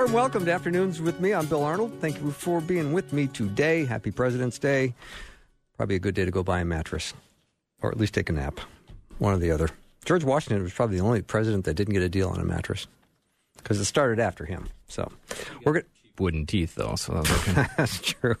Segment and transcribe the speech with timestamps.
[0.00, 1.34] Warm welcome to Afternoons with me.
[1.34, 1.92] I'm Bill Arnold.
[2.00, 3.84] Thank you for being with me today.
[3.84, 4.94] Happy President's Day.
[5.76, 7.12] Probably a good day to go buy a mattress,
[7.82, 8.60] or at least take a nap.
[9.18, 9.68] One or the other.
[10.06, 12.86] George Washington was probably the only president that didn't get a deal on a mattress
[13.58, 14.70] because it started after him.
[14.88, 15.12] So
[15.66, 15.84] we're going
[16.18, 17.66] wooden teeth, though, so that's okay.
[17.76, 18.36] That's true.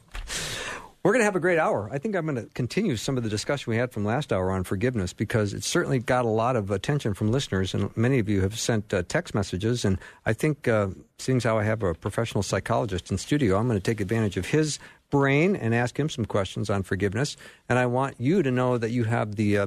[1.02, 1.88] We're going to have a great hour.
[1.90, 4.50] I think I'm going to continue some of the discussion we had from last hour
[4.50, 8.28] on forgiveness because it certainly got a lot of attention from listeners, and many of
[8.28, 9.86] you have sent uh, text messages.
[9.86, 13.78] And I think, uh, seeing how I have a professional psychologist in studio, I'm going
[13.78, 14.78] to take advantage of his
[15.08, 17.34] brain and ask him some questions on forgiveness.
[17.70, 19.66] And I want you to know that you have the uh,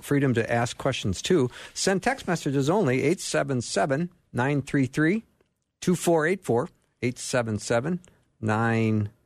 [0.00, 1.50] freedom to ask questions too.
[1.74, 5.24] Send text messages only 877 933
[5.80, 6.68] 2484.
[7.02, 8.00] 877
[8.40, 9.17] 933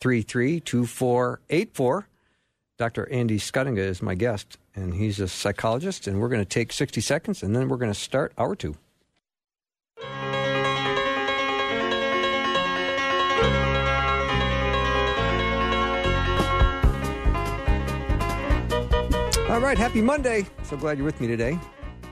[0.00, 2.08] 2484.
[2.76, 3.10] Dr.
[3.10, 6.06] Andy Schuttinga is my guest, and he's a psychologist.
[6.06, 8.76] And we're going to take 60 seconds, and then we're going to start hour two.
[19.50, 20.46] All right, happy Monday.
[20.62, 21.58] So glad you're with me today.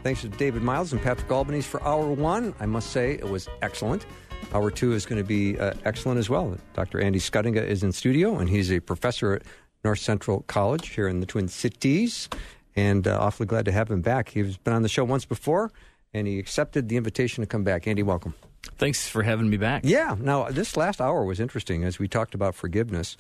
[0.03, 2.55] Thanks to David Miles and Patrick Albanese for hour one.
[2.59, 4.05] I must say it was excellent.
[4.53, 6.57] Hour two is going to be uh, excellent as well.
[6.75, 7.01] Dr.
[7.01, 9.43] Andy Schuttinga is in studio, and he's a professor at
[9.85, 12.29] North Central College here in the Twin Cities.
[12.75, 14.29] And uh, awfully glad to have him back.
[14.29, 15.73] He's been on the show once before,
[16.13, 17.87] and he accepted the invitation to come back.
[17.87, 18.35] Andy, welcome.
[18.79, 19.83] Thanks for having me back.
[19.85, 20.17] Yeah.
[20.19, 23.17] Now, this last hour was interesting as we talked about forgiveness,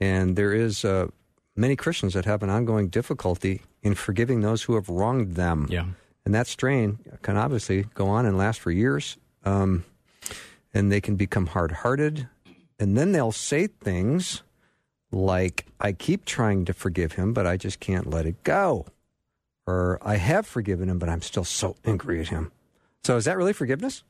[0.00, 1.08] and there is uh,
[1.56, 5.66] many Christians that have an ongoing difficulty in forgiving those who have wronged them.
[5.70, 5.86] Yeah.
[6.24, 9.16] And that strain can obviously go on and last for years.
[9.44, 9.84] Um,
[10.72, 12.28] and they can become hard hearted.
[12.78, 14.42] And then they'll say things
[15.10, 18.86] like, I keep trying to forgive him, but I just can't let it go.
[19.66, 22.52] Or I have forgiven him, but I'm still so angry at him.
[23.04, 24.02] So is that really forgiveness?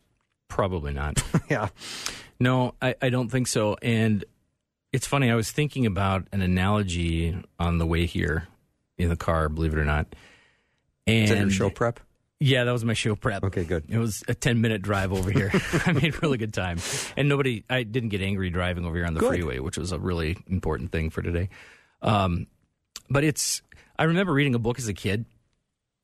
[0.49, 1.23] Probably not.
[1.51, 1.69] yeah.
[2.41, 3.77] No, I, I don't think so.
[3.83, 4.25] And
[4.93, 8.49] it's funny, I was thinking about an analogy on the way here
[8.97, 10.15] in the car, believe it or not.
[11.07, 12.01] And Is that your show prep?
[12.41, 13.43] Yeah, that was my show prep.
[13.45, 13.85] Okay, good.
[13.89, 15.51] It was a 10 minute drive over here.
[15.87, 16.79] I made really good time.
[17.17, 19.31] And nobody, I didn't get angry driving over here on the Good.
[19.31, 21.49] freeway, which was a really important thing for today.
[22.01, 22.47] Um,
[23.11, 23.63] but it's,
[23.99, 25.25] I remember reading a book as a kid,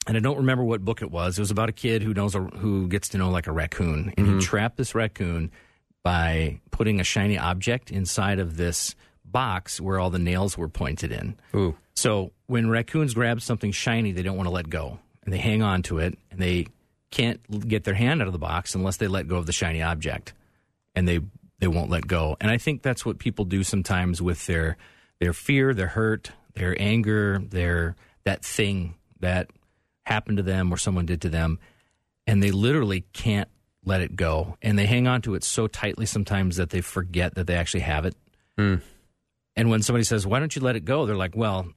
[0.06, 1.38] and I don't remember what book it was.
[1.38, 4.12] It was about a kid who knows, a, who gets to know like a raccoon.
[4.16, 5.52] And he trapped this raccoon
[6.02, 8.94] by putting a shiny object inside of this
[9.24, 11.36] box where all the nails were pointed in.
[11.54, 11.76] Ooh.
[11.94, 15.62] So when raccoons grab something shiny, they don't want to let go, and they hang
[15.62, 16.66] on to it, and they
[17.10, 19.82] can't get their hand out of the box unless they let go of the shiny
[19.82, 20.32] object,
[20.94, 21.20] and they
[21.58, 22.36] they won't let go.
[22.40, 24.76] And I think that's what people do sometimes with their
[25.20, 29.50] their fear, their hurt, their anger, their that thing that
[30.04, 31.58] happened to them or someone did to them,
[32.26, 33.48] and they literally can't
[33.84, 37.34] let it go, and they hang on to it so tightly sometimes that they forget
[37.34, 38.14] that they actually have it.
[38.58, 38.76] Hmm.
[39.56, 41.68] And when somebody says, "Why don't you let it go?" they're like, "Well,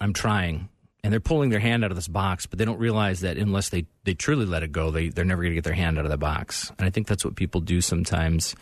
[0.00, 0.68] I'm trying."
[1.04, 3.70] And they're pulling their hand out of this box, but they don't realize that unless
[3.70, 6.04] they, they truly let it go, they, they're never going to get their hand out
[6.04, 6.70] of the box.
[6.78, 8.54] And I think that's what people do sometimes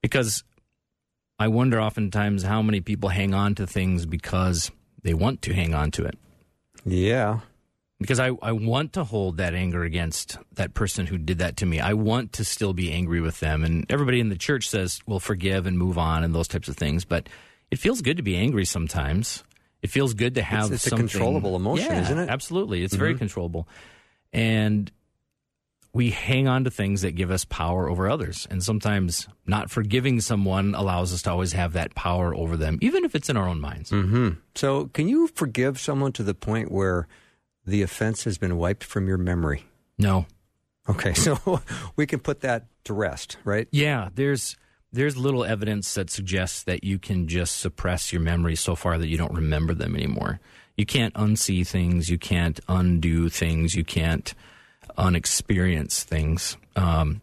[0.00, 0.44] because
[1.38, 4.70] I wonder oftentimes how many people hang on to things because
[5.02, 6.18] they want to hang on to it.
[6.84, 7.40] Yeah.
[7.98, 11.66] Because I, I want to hold that anger against that person who did that to
[11.66, 11.80] me.
[11.80, 13.64] I want to still be angry with them.
[13.64, 16.76] And everybody in the church says, well, forgive and move on and those types of
[16.76, 17.04] things.
[17.04, 17.28] But
[17.70, 19.42] it feels good to be angry sometimes.
[19.84, 22.22] It feels good to have it's a something- controllable emotion, Yeah, isn't it?
[22.22, 22.30] Mm-hmm.
[22.30, 22.82] Absolutely.
[22.82, 23.68] It's very controllable.
[24.32, 24.90] And
[25.92, 28.48] we hang on to things that give us power over others.
[28.50, 33.04] And sometimes not forgiving someone allows us to always have that power over them, even
[33.04, 33.90] if it's in our own minds.
[33.90, 34.30] Mm-hmm.
[34.56, 37.06] So, can you forgive someone to the point where
[37.66, 39.66] the offense has been wiped from your memory?
[39.98, 40.26] No.
[40.88, 41.60] Okay, so
[41.94, 43.68] we can put that to rest, right?
[43.70, 44.56] Yeah, there's
[44.94, 49.08] there's little evidence that suggests that you can just suppress your memories so far that
[49.08, 50.40] you don't remember them anymore.
[50.76, 54.32] You can't unsee things, you can't undo things, you can't
[54.96, 56.56] unexperience things.
[56.76, 57.20] Um,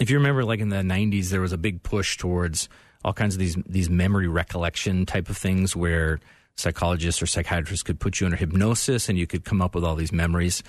[0.00, 2.68] if you remember, like in the '90s, there was a big push towards
[3.04, 6.20] all kinds of these these memory recollection type of things, where
[6.56, 9.96] psychologists or psychiatrists could put you under hypnosis and you could come up with all
[9.96, 10.62] these memories.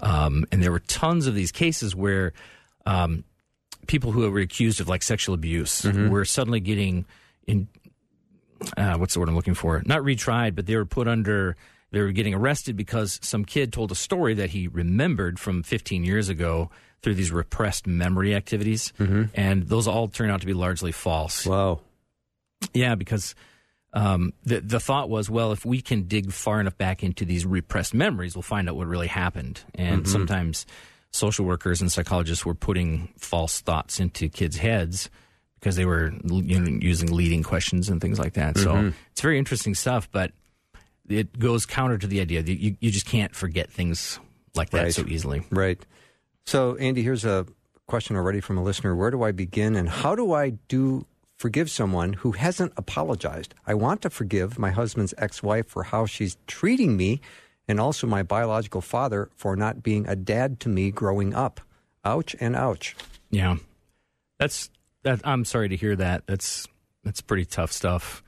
[0.00, 2.32] Um, and there were tons of these cases where
[2.86, 3.24] um,
[3.86, 7.06] people who were accused of like sexual abuse were suddenly getting
[7.46, 7.68] in
[8.76, 9.82] uh, what's the word I'm looking for?
[9.86, 11.56] Not retried, but they were put under.
[11.92, 16.04] They were getting arrested because some kid told a story that he remembered from 15
[16.04, 16.70] years ago
[17.02, 18.92] through these repressed memory activities,
[19.34, 21.46] and those all turned out to be largely false.
[21.46, 21.80] Wow.
[22.74, 23.34] Yeah, because
[23.92, 27.46] um, the the thought was, well, if we can dig far enough back into these
[27.46, 29.62] repressed memories, we'll find out what really happened.
[29.74, 30.66] And sometimes
[31.12, 35.10] social workers and psychologists were putting false thoughts into kids' heads
[35.58, 38.54] because they were you know, using leading questions and things like that.
[38.54, 38.88] Mm-hmm.
[38.88, 40.32] So it's very interesting stuff, but
[41.08, 44.18] it goes counter to the idea that you, you just can't forget things
[44.54, 44.94] like that Right.
[44.94, 45.42] so easily.
[45.50, 45.84] Right.
[46.46, 47.46] So, Andy, here's a
[47.86, 48.94] question already from a listener.
[48.94, 53.54] Where do I begin and how do I do forgive someone who hasn't apologized?
[53.66, 57.20] I want to forgive my husband's ex-wife for how she's treating me
[57.70, 61.60] and also my biological father for not being a dad to me growing up.
[62.04, 62.96] Ouch and ouch.
[63.30, 63.56] Yeah,
[64.38, 64.70] that's
[65.02, 65.20] that.
[65.24, 66.26] I'm sorry to hear that.
[66.26, 66.66] That's
[67.04, 68.22] that's pretty tough stuff.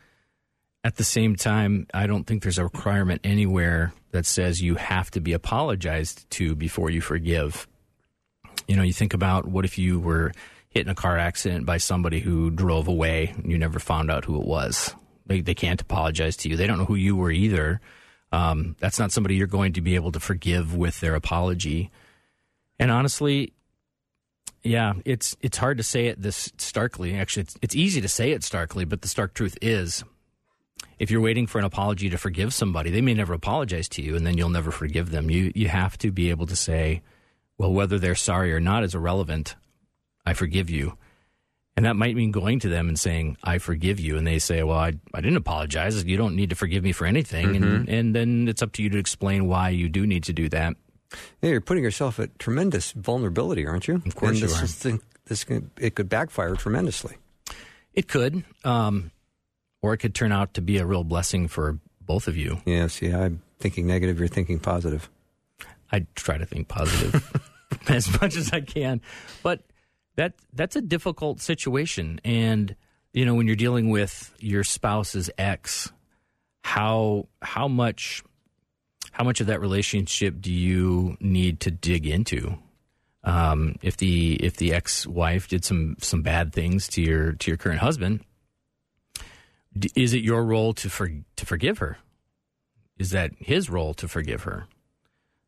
[0.85, 5.11] At the same time, I don't think there's a requirement anywhere that says you have
[5.13, 7.67] to be apologized to before you forgive.
[8.69, 10.33] You know, you think about what if you were
[10.71, 14.25] hit in a car accident by somebody who drove away and you never found out
[14.25, 14.95] who it was.
[15.27, 16.57] They, they can't apologize to you.
[16.57, 17.81] They don't know who you were either.
[18.33, 21.91] Um, that's not somebody you're going to be able to forgive with their apology.
[22.79, 23.53] And honestly,
[24.63, 27.15] yeah, it's it's hard to say it this starkly.
[27.15, 30.03] Actually, it's, it's easy to say it starkly, but the stark truth is,
[30.99, 34.17] if you're waiting for an apology to forgive somebody, they may never apologize to you,
[34.17, 35.31] and then you'll never forgive them.
[35.31, 37.03] You you have to be able to say,
[37.59, 39.57] well, whether they're sorry or not is irrelevant.
[40.25, 40.97] I forgive you,
[41.77, 44.63] and that might mean going to them and saying, I forgive you, and they say,
[44.63, 46.05] well, I I didn't apologize.
[46.05, 48.91] You don't need to forgive me for anything, and and then it's up to you
[48.91, 50.77] to explain why you do need to do that.
[51.41, 54.03] Yeah, you're putting yourself at tremendous vulnerability, aren't you?
[54.07, 54.65] Of course and you this are.
[54.65, 55.45] Is the, this
[55.79, 57.17] it could backfire tremendously.
[57.95, 59.11] It could, um,
[59.83, 62.61] or it could turn out to be a real blessing for both of you.
[62.65, 65.11] Yes, yeah, I'm thinking negative, you're thinking positive.
[65.91, 67.31] I try to think positive
[67.89, 69.03] as much as I can,
[69.43, 69.61] but
[70.17, 72.21] that that's a difficult situation.
[72.25, 72.77] And
[73.13, 75.93] you know, when you're dealing with your spouse's ex,
[76.63, 78.23] how how much
[79.13, 82.59] how much of that relationship do you need to dig into?
[83.25, 87.51] Um, if the if the ex wife did some some bad things to your to
[87.51, 88.21] your current husband,
[89.95, 91.99] is it your role to for, to forgive her?
[92.99, 94.67] Is that his role to forgive her?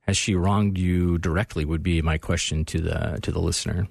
[0.02, 1.64] Has she wronged you directly?
[1.64, 3.88] Would be my question to the to the listener.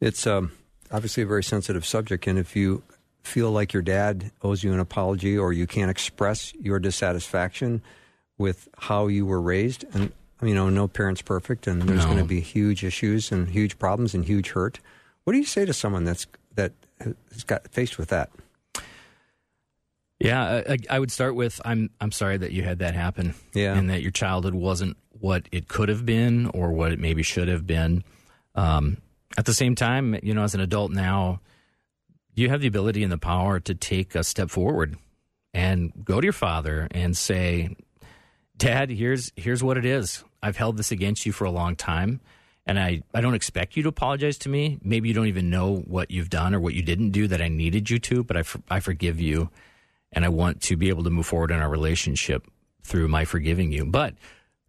[0.00, 0.52] It's um,
[0.90, 2.82] obviously a very sensitive subject, and if you
[3.22, 7.82] feel like your dad owes you an apology or you can't express your dissatisfaction
[8.38, 10.12] with how you were raised, and
[10.42, 12.06] you know, no parent's perfect, and there's No.
[12.06, 14.80] going to be huge issues and huge problems and huge hurt.
[15.24, 16.72] What do you say to someone that's that
[17.32, 18.30] has got faced with that?
[20.18, 23.74] Yeah, I, I would start with I'm I'm sorry that you had that happen, Yeah.
[23.76, 27.48] and that your childhood wasn't what it could have been or what it maybe should
[27.48, 28.04] have been.
[28.54, 28.98] Um,
[29.36, 31.40] at the same time, you know, as an adult now,
[32.34, 34.96] you have the ability and the power to take a step forward
[35.54, 37.74] and go to your father and say,
[38.56, 40.22] "Dad, here's here's what it is.
[40.42, 42.20] I've held this against you for a long time."
[42.66, 44.78] And I, I don't expect you to apologize to me.
[44.82, 47.46] Maybe you don't even know what you've done or what you didn't do that I
[47.46, 49.50] needed you to, but I, for, I forgive you
[50.10, 52.44] and I want to be able to move forward in our relationship
[52.82, 53.84] through my forgiving you.
[53.86, 54.14] But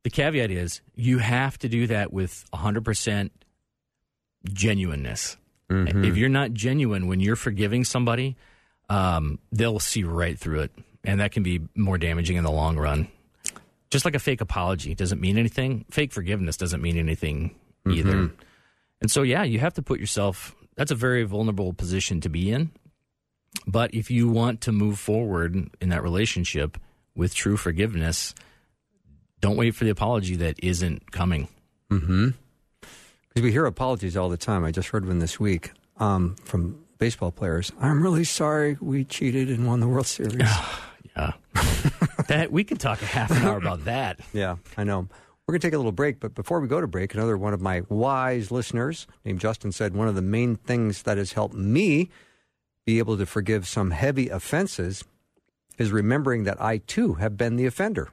[0.03, 3.31] the caveat is you have to do that with 100%
[4.53, 5.37] genuineness.
[5.69, 6.05] Mm-hmm.
[6.05, 8.37] If you're not genuine when you're forgiving somebody,
[8.89, 10.71] um, they'll see right through it.
[11.03, 13.07] And that can be more damaging in the long run.
[13.89, 17.91] Just like a fake apology doesn't mean anything, fake forgiveness doesn't mean anything mm-hmm.
[17.91, 18.31] either.
[18.99, 22.51] And so, yeah, you have to put yourself, that's a very vulnerable position to be
[22.51, 22.71] in.
[23.65, 26.77] But if you want to move forward in that relationship
[27.15, 28.35] with true forgiveness,
[29.39, 31.47] don't wait for the apology that isn't coming.
[31.91, 32.29] Mm-hmm.
[33.37, 34.65] Because we hear apologies all the time.
[34.65, 37.71] I just heard one this week um, from baseball players.
[37.79, 40.49] I'm really sorry we cheated and won the World Series.
[41.15, 41.33] Yeah.
[42.29, 44.21] that we can talk a half an hour about that.
[44.33, 45.07] Yeah, I know.
[45.45, 47.53] We're going to take a little break, but before we go to break, another one
[47.53, 51.53] of my wise listeners named Justin said one of the main things that has helped
[51.53, 52.09] me
[52.87, 55.03] be able to forgive some heavy offenses
[55.77, 58.09] is remembering that I too have been the offender.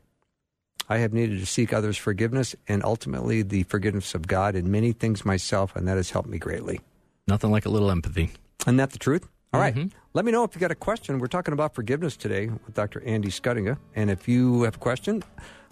[0.88, 4.92] I have needed to seek others' forgiveness and ultimately the forgiveness of God in many
[4.92, 6.80] things myself, and that has helped me greatly.
[7.26, 8.30] Nothing like a little empathy.
[8.62, 9.26] Isn't that the truth?
[9.52, 9.74] All right.
[9.74, 9.96] Mm-hmm.
[10.14, 11.18] Let me know if you got a question.
[11.18, 13.02] We're talking about forgiveness today with Dr.
[13.04, 13.78] Andy Schuttinga.
[13.94, 15.22] And if you have a question,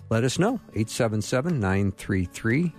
[0.08, 0.60] let us know.
[0.74, 2.72] 877 933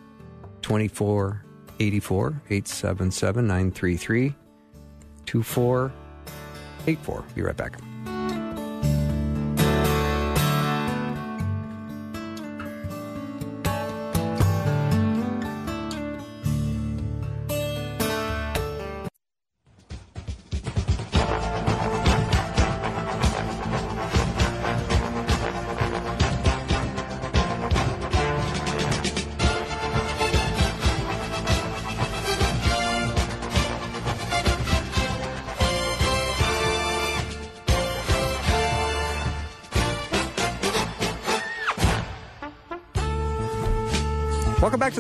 [0.62, 2.42] 2484.
[2.50, 4.34] 877 933
[5.26, 7.24] 2484.
[7.36, 7.78] Be right back.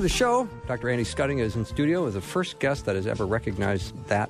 [0.04, 0.50] The show.
[0.68, 0.90] Dr.
[0.90, 4.30] Andy Schuttinga is in studio as the first guest that has ever recognized that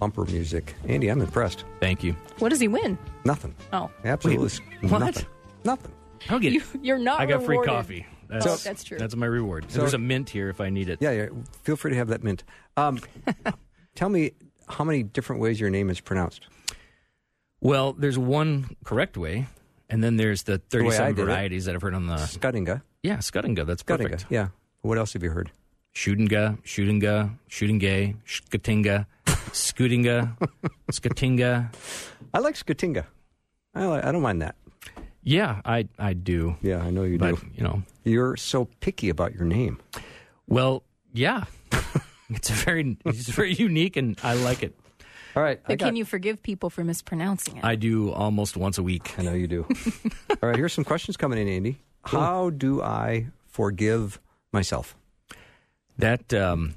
[0.00, 0.74] bumper music.
[0.88, 1.62] Andy, I'm impressed.
[1.78, 2.16] Thank you.
[2.40, 2.98] What does he win?
[3.24, 3.54] Nothing.
[3.72, 4.48] Oh, Absolutely
[4.82, 4.98] Wait, what?
[4.98, 5.26] nothing.
[5.64, 5.92] Nothing.
[6.28, 7.20] I don't get you, you're not.
[7.20, 8.04] I got free coffee.
[8.28, 8.98] That's, Oh, that's true.
[8.98, 9.70] That's my reward.
[9.70, 10.98] So- There's a mint here if I need it.
[11.00, 11.26] Yeah, yeah.
[11.62, 12.42] Feel free to have that mint.
[12.76, 12.98] Um,
[13.94, 14.32] tell me
[14.68, 16.48] how many different ways your name is pronounced.
[17.60, 19.46] Well, there's one correct way,
[19.88, 21.24] and then there's the way I 37 it.
[21.26, 22.16] varieties that I've heard on the.
[22.16, 22.82] Scuddinga.
[23.04, 23.64] Yeah, Scuddinga.
[23.64, 24.02] That's Scuddinga.
[24.02, 24.26] perfect.
[24.30, 24.48] Yeah.
[24.86, 25.50] What else have you heard?
[25.94, 29.06] Shootinga, Shootinga, Shootingay, Skatinga,
[29.50, 30.36] Scootinga,
[30.92, 31.74] Skatinga.
[32.32, 33.04] I like Skatinga.
[33.74, 34.54] I, like, I don't mind that.
[35.22, 36.56] Yeah, I I do.
[36.62, 37.46] Yeah, I know you But, do.
[37.56, 39.78] you know, You're so picky about your name.
[40.46, 41.44] well, yeah.
[42.30, 44.78] it's a very it's very unique and I like it.
[45.34, 45.60] All right.
[45.66, 47.64] But got- can you forgive people for mispronouncing it?
[47.64, 49.18] I do almost once a week.
[49.18, 49.66] I know you do.
[50.30, 51.78] All right, here's some questions coming in, Andy.
[52.04, 54.20] How do I forgive
[54.56, 54.96] myself?
[55.98, 56.74] That um,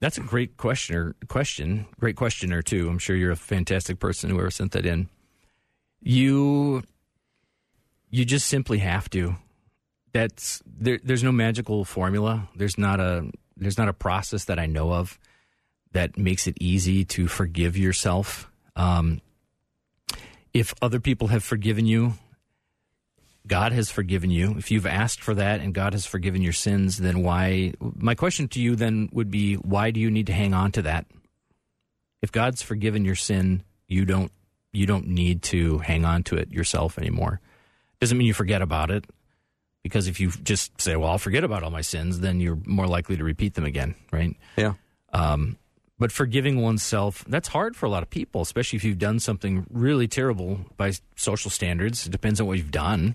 [0.00, 1.86] that's a great questioner question.
[1.98, 2.88] Great questioner too.
[2.88, 5.08] I'm sure you're a fantastic person whoever sent that in.
[6.02, 6.82] You
[8.10, 9.36] you just simply have to.
[10.12, 12.48] That's there, there's no magical formula.
[12.54, 15.18] There's not a there's not a process that I know of
[15.92, 18.50] that makes it easy to forgive yourself.
[18.74, 19.20] Um,
[20.52, 22.14] if other people have forgiven you,
[23.46, 24.54] God has forgiven you.
[24.58, 27.72] If you've asked for that and God has forgiven your sins, then why?
[27.80, 30.82] My question to you then would be why do you need to hang on to
[30.82, 31.06] that?
[32.22, 34.32] If God's forgiven your sin, you don't
[34.72, 37.40] you don't need to hang on to it yourself anymore.
[38.00, 39.04] Doesn't mean you forget about it
[39.82, 42.86] because if you just say, "Well, I'll forget about all my sins," then you're more
[42.86, 44.36] likely to repeat them again, right?
[44.56, 44.74] Yeah.
[45.12, 45.56] Um,
[45.98, 49.66] but forgiving oneself, that's hard for a lot of people, especially if you've done something
[49.70, 52.06] really terrible by social standards.
[52.06, 53.14] It depends on what you've done.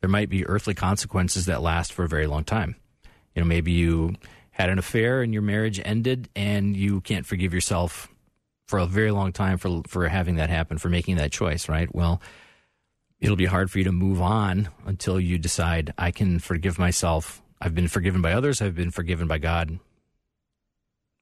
[0.00, 2.76] There might be earthly consequences that last for a very long time.
[3.34, 4.14] You know, maybe you
[4.52, 8.08] had an affair and your marriage ended and you can't forgive yourself
[8.66, 11.92] for a very long time for for having that happen, for making that choice, right?
[11.94, 12.20] Well,
[13.20, 17.42] it'll be hard for you to move on until you decide I can forgive myself.
[17.60, 19.78] I've been forgiven by others, I've been forgiven by God.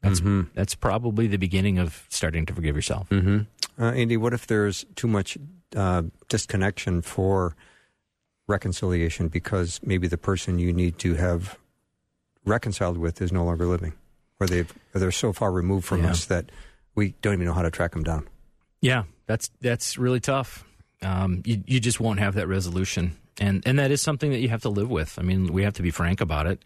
[0.02, 0.50] That's Mhm.
[0.54, 3.08] that's probably the beginning of starting to forgive yourself.
[3.08, 3.82] Mm-hmm.
[3.82, 5.36] Uh, Andy, what if there's too much
[5.76, 7.54] uh, disconnection for
[8.48, 11.56] reconciliation because maybe the person you need to have
[12.44, 13.92] reconciled with is no longer living,
[14.40, 16.10] or they've or they're so far removed from Yeah.
[16.10, 16.50] us that
[16.94, 18.26] we don't even know how to track them down.
[18.80, 20.64] Yeah, that's that's really tough.
[21.02, 24.48] Um, you you just won't have that resolution, and and that is something that you
[24.48, 25.18] have to live with.
[25.18, 26.64] I mean, we have to be frank about it.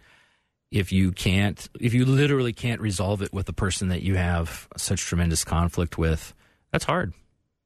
[0.70, 4.68] If you can't, if you literally can't resolve it with the person that you have
[4.78, 6.32] such tremendous conflict with,
[6.70, 7.12] that's hard.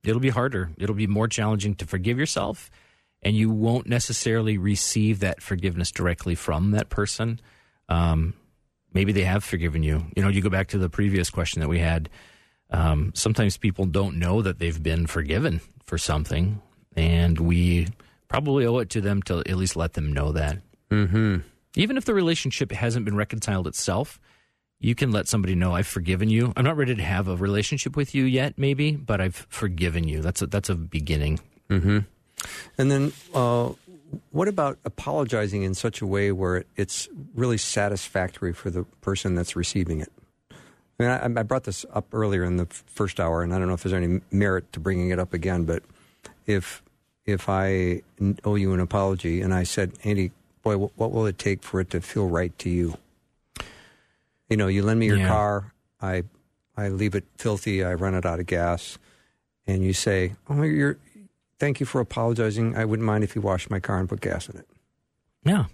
[0.03, 0.71] It'll be harder.
[0.77, 2.69] It'll be more challenging to forgive yourself,
[3.27, 7.41] and you won't necessarily receive that forgiveness directly from that person.
[7.89, 8.35] Um,
[8.93, 10.07] maybe they have forgiven you.
[10.15, 12.09] You know, you go back to the previous question that we had.
[12.71, 16.63] Um, sometimes people don't know that they've been forgiven for something,
[16.95, 17.89] and we
[18.29, 20.59] probably owe it to them to at least let them know that.
[20.93, 21.39] Mm-hmm.
[21.75, 24.21] Even if the relationship hasn't been reconciled itself,
[24.79, 26.53] you can let somebody know I've forgiven you.
[26.57, 30.21] I'm not ready to have a relationship with you yet, maybe, but I've forgiven you.
[30.21, 31.41] That's a, that's a beginning.
[31.69, 31.99] Mm-hmm.
[32.79, 33.73] And then, uh,
[34.31, 39.57] what about apologizing in such a way where it's really satisfactory for the person that's
[39.57, 40.13] receiving it?
[40.51, 40.55] I
[41.03, 43.75] mean, I, I brought this up earlier in the first hour, and I don't know
[43.75, 45.65] if there's any merit to bringing it up again.
[45.65, 45.83] But
[46.47, 46.83] if
[47.27, 48.03] if I
[48.45, 50.31] owe you an apology, and I said, Andy,
[50.63, 52.97] boy, what will it take for it to feel right to you?
[54.49, 55.27] You know, you lend me your Yeah.
[55.29, 56.23] car, I
[56.77, 58.97] I leave it filthy, I run it out of gas,
[59.67, 60.99] and you say, "Oh, you're
[61.59, 62.77] thank you for apologizing.
[62.77, 64.69] I wouldn't mind if you washed my car and put gas in it."
[65.45, 65.67] Yeah,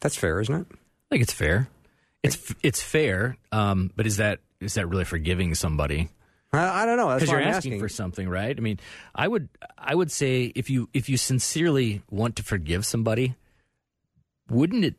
[0.00, 0.66] That's fair, isn't it?
[0.70, 0.76] I
[1.10, 1.68] think it's fair.
[2.22, 6.08] It's it's fair, um, but is that is that really forgiving somebody?
[6.52, 7.14] I, I don't know.
[7.14, 8.56] Because you're I'm asking, asking for something, right?
[8.56, 8.80] I mean,
[9.14, 13.34] I would I would say if you if you sincerely want to forgive somebody,
[14.50, 14.94] wouldn't it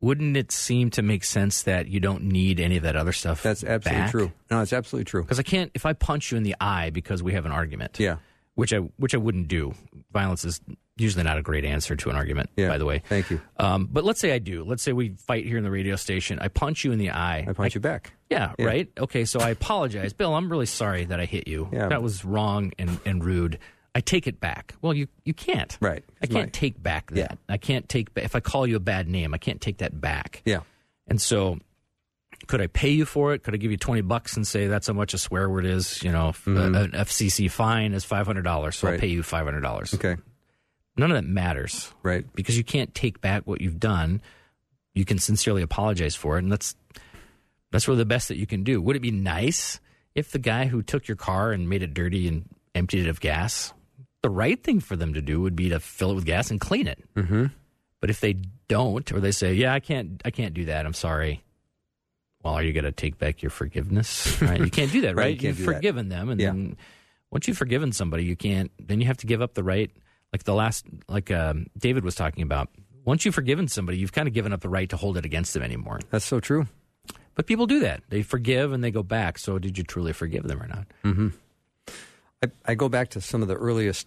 [0.00, 3.42] wouldn't it seem to make sense that you don't need any of that other stuff?
[3.42, 4.32] That's absolutely true.
[4.50, 5.22] No, it's absolutely true.
[5.22, 7.98] Because I can't if I punch you in the eye because we have an argument.
[7.98, 8.16] Yeah.
[8.54, 9.74] Which I which I wouldn't do.
[10.12, 10.60] Violence is
[10.98, 12.50] usually not a great answer to an argument.
[12.54, 12.68] Yeah.
[12.68, 13.02] By the way.
[13.08, 13.40] Thank you.
[13.56, 14.62] Um, but let's say I do.
[14.62, 16.38] Let's say we fight here in the radio station.
[16.38, 17.46] I punch you in the eye.
[17.48, 18.12] I punch you back.
[18.28, 18.66] Yeah, Yeah.
[18.66, 18.88] right.
[18.98, 20.34] Okay, so I apologize, Bill.
[20.34, 21.68] I'm really sorry that I hit you.
[21.72, 21.88] Yeah.
[21.88, 23.58] That was wrong and, and rude.
[23.94, 24.74] I take it back.
[24.82, 25.76] Well, you you can't.
[25.80, 26.04] Right.
[26.22, 27.16] I can't my- take back that.
[27.18, 27.34] Yeah.
[27.48, 29.32] I can't take if I call you a bad name.
[29.32, 30.42] I can't take that back.
[30.44, 30.60] Yeah.
[31.08, 31.58] And so,
[32.46, 33.42] could I pay you for it?
[33.42, 36.02] Could I give you twenty bucks and say that's how much a swear word is?
[36.02, 36.84] You know, Mhm.
[36.84, 39.94] an FCC fine is five hundred dollars, so I'll pay you five hundred dollars.
[39.94, 40.16] Okay.
[40.96, 42.26] None of that matters Right.
[42.34, 44.20] because you can't take back what you've done.
[44.94, 46.74] you can sincerely apologize for it, and that's
[47.70, 48.78] that's really the best that you can do.
[48.82, 49.80] Would it be nice
[50.14, 52.44] if the guy who took your car and made it dirty and
[52.74, 53.72] emptied it of gas,
[54.20, 56.60] the right thing for them to do would be to fill it with gas and
[56.60, 57.02] clean it.
[57.16, 57.46] Mm-hmm.
[58.00, 58.34] But if they
[58.68, 60.84] don't, or they say, "Yeah, I can't, I can't do that.
[60.84, 61.42] I'm sorry."
[62.42, 64.40] Well, are you going to take back your forgiveness?
[64.42, 64.58] Right?
[64.60, 65.42] You can't do that, Right, right?
[65.42, 65.74] You you've do that.
[65.74, 66.48] forgiven them, and Yeah.
[66.48, 66.76] then
[67.30, 68.70] once you've forgiven somebody, you can't.
[68.80, 69.90] Then you have to give up the right.
[70.32, 72.68] Like the last, like um, David was talking about.
[73.04, 75.54] Once you've forgiven somebody, you've kind of given up the right to hold it against
[75.54, 76.00] them anymore.
[76.10, 76.66] That's so true.
[77.34, 78.02] But people do that.
[78.10, 79.38] They forgive and they go back.
[79.38, 80.86] So did you truly forgive them or not?
[82.42, 84.06] I, I go back to some of the earliest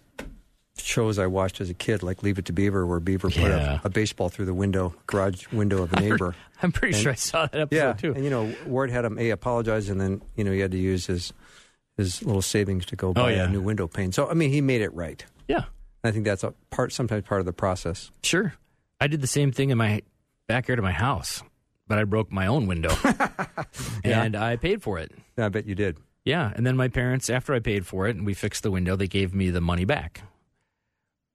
[0.78, 3.80] shows I watched as a kid, like Leave It to Beaver, where Beaver put Yeah.
[3.82, 6.34] a, a baseball through the window, garage window of a neighbor.
[6.62, 8.12] I'm pretty And- sure I saw that episode yeah, too.
[8.14, 10.78] and you know, Ward had him a apologize, and then you know he had to
[10.78, 11.32] use his
[11.96, 13.44] his little savings to go oh, buy Oh, yeah.
[13.44, 14.12] a new window pane.
[14.12, 15.24] So I mean, he made it right.
[15.48, 15.64] yeah,
[16.04, 18.10] I think that's a part, sometimes part of the process.
[18.22, 18.54] sure.
[19.00, 20.02] I did the same thing in my
[20.46, 21.42] backyard of my house,
[21.88, 22.94] but I broke my own window,
[24.04, 24.22] Yeah.
[24.22, 25.12] and I paid for it.
[25.38, 25.98] I bet you did.
[26.24, 28.96] Yeah, and then my parents, after I paid for it and we fixed the window,
[28.96, 30.22] they gave me the money back,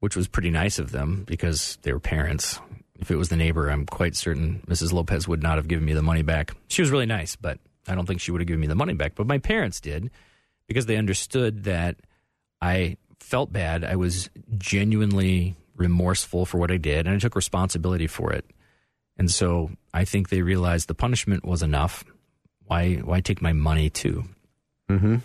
[0.01, 2.60] which was pretty nice of them because they were parents.
[3.00, 4.91] If it was the neighbor, I'm quite certain Mrs.
[4.91, 6.51] Lopez would not have given me the money back.
[6.67, 8.93] She was really nice, but I don't think she would have given me the money
[8.93, 9.13] back.
[9.15, 10.12] But my parents did
[10.67, 11.98] because they understood that
[12.62, 13.84] I felt bad.
[13.84, 18.46] I was genuinely remorseful for what I did, and I took responsibility for it.
[19.17, 22.03] And so I think they realized the punishment was enough.
[22.65, 24.25] Why, why take my money too?
[24.89, 25.17] Mm-hmm.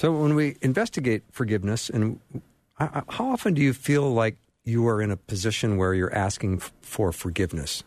[0.00, 2.20] So when we investigate forgiveness, and
[2.78, 6.14] I- I- how often do you feel like you are in a position where you're
[6.14, 7.82] asking f- for forgiveness?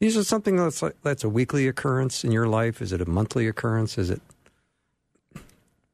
[0.00, 2.82] Is it something that's like, that's a weekly occurrence in your life?
[2.82, 3.96] Is it a monthly occurrence?
[3.96, 4.20] Is it?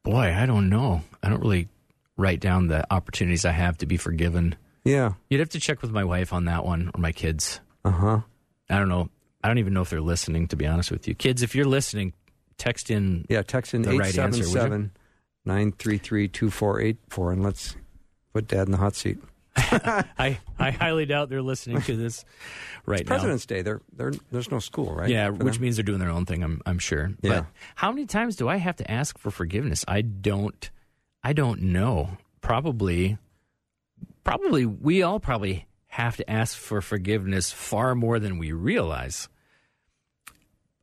[0.02, 1.02] Boy, I don't know.
[1.22, 1.68] I don't really
[2.16, 4.54] write down the opportunities I have to be forgiven.
[4.84, 5.12] Yeah.
[5.28, 7.60] You'd have to check with my wife on that one or my kids.
[7.84, 8.20] Uh huh.
[8.68, 9.10] I don't know.
[9.44, 11.14] I don't even know if they're listening, to be honest with you.
[11.14, 12.14] Kids, if you're listening,
[12.58, 13.26] text in.
[13.28, 13.42] Yeah.
[13.42, 14.42] Text in The right answer, would you?
[14.58, 14.90] 877
[15.44, 17.76] 933 2484 and let's
[18.32, 19.18] put Dad in the hot seat.
[19.56, 22.24] I, I highly doubt they're listening to this
[22.86, 23.06] right now.
[23.06, 23.62] President's Day.
[23.62, 25.08] There, there, there's no school, right?
[25.08, 26.44] Yeah, which means they're doing their own thing.
[26.44, 27.10] I'm I'm sure.
[27.20, 27.40] Yeah.
[27.40, 29.84] But how many times do I have to ask for forgiveness?
[29.88, 30.70] I don't.
[31.22, 32.10] I don't know.
[32.40, 33.18] Probably.
[34.22, 39.28] Probably we all probably have to ask for forgiveness far more than we realize.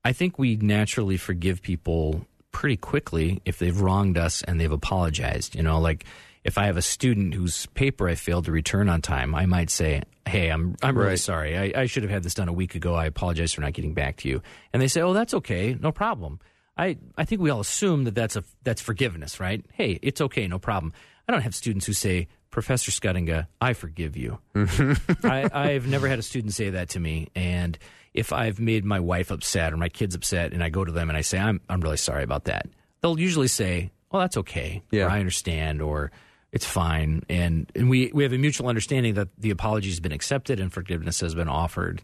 [0.03, 5.55] I think we naturally forgive people pretty quickly if they've wronged us and they've apologized.
[5.55, 6.05] You know, like
[6.43, 9.69] if I have a student whose paper I failed to return on time, I might
[9.69, 11.19] say, "Hey, I'm I'm really Right.
[11.19, 11.57] sorry.
[11.57, 12.93] I, I should have had this done a week ago.
[12.95, 14.41] I apologize for not getting back to you."
[14.73, 16.39] And they say, "Oh, that's okay, no problem."
[16.79, 19.65] I, I think we all assume that that's a that's forgiveness, right?
[19.73, 20.93] Hey, it's okay, no problem.
[21.27, 26.19] I don't have students who say, "Professor Schuttinga, I forgive you." I, I've never had
[26.19, 27.77] a student say that to me, and
[28.13, 31.09] if I've made my wife upset or my kids upset, and I go to them
[31.09, 32.67] and I say, "I'm I'm really sorry about that,"
[33.01, 34.83] they'll usually say, "Well, that's okay.
[34.91, 35.05] Yeah.
[35.05, 36.11] Or, I understand," or
[36.51, 40.11] "It's fine," and and we we have a mutual understanding that the apology has been
[40.11, 42.01] accepted and forgiveness has been offered.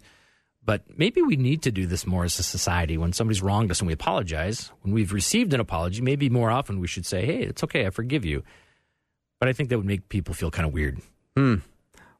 [0.65, 2.97] But maybe we need to do this more as a society.
[2.97, 6.79] When somebody's wronged us and we apologize, when we've received an apology, maybe more often
[6.79, 7.85] we should say, "Hey, it's okay.
[7.85, 8.43] I forgive you."
[9.39, 11.01] But I think that would make people feel kind of weird.
[11.35, 11.55] Hmm.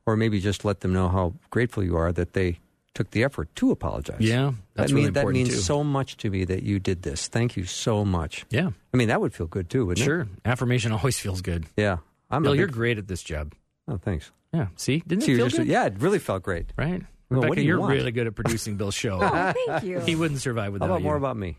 [0.06, 2.60] Or maybe just let them know how grateful you are that they
[2.94, 4.20] took the effort to apologize.
[4.20, 5.56] Yeah, that's that, really mean- that means too.
[5.56, 7.28] so much to me that you did this.
[7.28, 8.46] Thank you so much.
[8.50, 10.06] yeah, I mean, that would feel good too, wouldn't it?
[10.06, 10.28] sure.
[10.44, 11.66] Affirmation always feels good.
[11.78, 11.98] Yeah.
[12.34, 13.54] I'm Bill, a you're great at this job.
[13.88, 14.32] Oh, thanks.
[14.54, 14.68] Yeah.
[14.76, 15.68] See, didn't See, it you're feel just- good?
[15.68, 16.72] yeah, it really felt great.
[16.78, 17.02] Right.
[17.30, 17.94] Well, what Rebecca, do you you're want?
[17.94, 19.20] really good at producing Bill's show.
[19.22, 20.00] Oh, thank you.
[20.02, 21.04] he wouldn't survive How without about you.
[21.06, 21.58] more about me?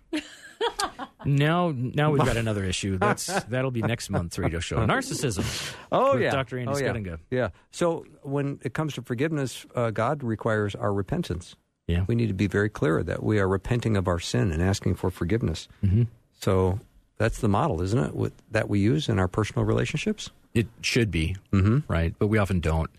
[1.24, 2.98] now, now we've got another issue.
[2.98, 4.76] That's that'll be next month's radio show.
[4.86, 5.74] Narcissism.
[5.90, 6.58] Oh with yeah, Dr.
[6.58, 6.92] Andy oh, yeah.
[6.92, 7.18] Schuttinga.
[7.30, 7.48] Yeah.
[7.70, 11.56] So when it comes to forgiveness, uh, God requires our repentance.
[11.86, 12.04] Yeah.
[12.06, 14.94] We need to be very clear that we are repenting of our sin and asking
[14.94, 15.68] for forgiveness.
[15.84, 16.04] Mm-hmm.
[16.40, 16.78] So
[17.18, 18.14] that's the model, isn't it?
[18.14, 20.30] With, that we use in our personal relationships.
[20.54, 21.78] It should be Mm-hmm.
[21.92, 22.90] right, but we often don't,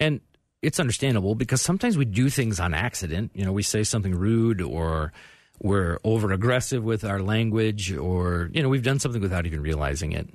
[0.00, 0.20] and
[0.62, 3.30] it's understandable because sometimes we do things on accident.
[3.34, 5.12] You know, we say something rude or
[5.60, 10.12] we're over aggressive with our language, or you know, we've done something without even realizing
[10.12, 10.28] it.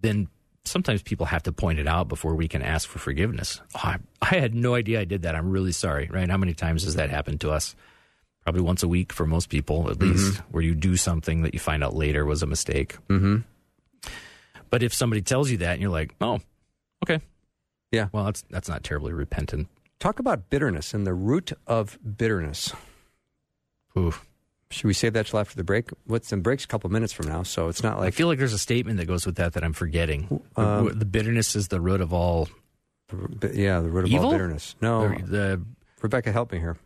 [0.00, 0.28] Then
[0.64, 3.60] sometimes people have to point it out before we can ask for forgiveness.
[3.74, 5.34] Oh, I, I had no idea I did that.
[5.34, 6.08] I'm really sorry.
[6.12, 6.30] Right?
[6.30, 7.74] How many times has that happened to us?
[8.44, 11.60] Probably once a week for most people, at least, where you do something that you
[11.60, 12.96] find out later was a mistake.
[13.08, 13.38] Mm-hmm.
[14.70, 16.40] But if somebody tells you that and you're like, oh,
[17.04, 17.20] okay.
[17.90, 18.08] Yeah.
[18.12, 19.68] Well, that's that's not terribly repentant.
[19.98, 22.72] Talk about bitterness and the root of bitterness.
[23.96, 24.12] Ooh.
[24.70, 25.90] Should we save that till after the break?
[26.06, 28.38] What's the break's a couple minutes from now, so it's not like I feel like
[28.38, 30.42] there's a statement that goes with that that I'm forgetting.
[30.56, 32.48] The- Um, the, bitterness is the root of all.
[33.52, 34.74] yeah, the root of all bitterness.
[34.80, 35.62] No, the, the
[36.02, 36.76] Rebecca, help me here.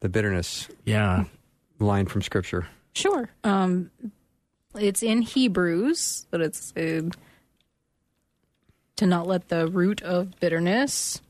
[0.00, 1.24] The bitterness Yeah.
[1.78, 2.66] line from Scripture.
[2.94, 3.30] Sure.
[3.44, 3.90] Um,
[4.74, 7.02] it's in Hebrews, but it's uh,
[8.96, 11.20] to not let the root of bitterness.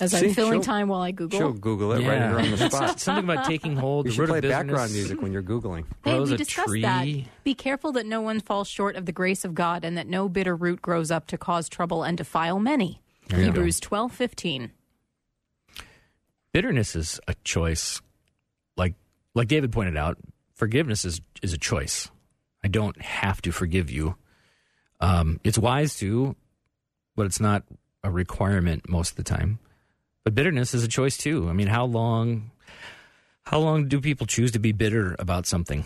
[0.00, 1.38] As See, I'm filling time while I Google.
[1.38, 2.28] She'll Google it right Yeah.
[2.30, 2.98] here on the spot.
[3.00, 4.06] Something about taking hold.
[4.06, 4.58] We the should play business.
[4.58, 5.84] background music when you're Googling.
[6.02, 6.80] Hey, grows we discussed tree.
[6.80, 7.06] that.
[7.44, 10.26] Be careful that no one falls short of the grace of God, and that no
[10.30, 13.02] bitter root grows up to cause trouble and defile many.
[13.28, 13.42] you go.
[13.42, 14.70] Hebrews twelve fifteen.
[16.52, 18.00] Bitterness is a choice
[18.76, 18.94] like
[19.34, 20.16] like david pointed out
[20.54, 22.10] forgiveness is is a choice
[22.64, 24.14] i don't have to forgive you
[25.02, 26.36] um, it's wise to
[27.16, 27.62] but it's not
[28.04, 29.58] a requirement most of the time
[30.24, 32.50] but bitterness is a choice too i mean how long
[33.44, 35.84] how long do people choose to be bitter about something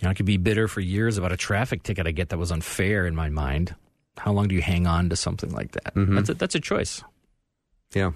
[0.00, 2.36] you know, I could be bitter for years about a traffic ticket I get that
[2.38, 3.76] was unfair in my mind.
[4.18, 5.94] How long do you hang on to something like that?
[5.94, 6.16] Mhm.
[6.16, 7.00] That's a, that's a choice.
[7.94, 8.10] Yeah.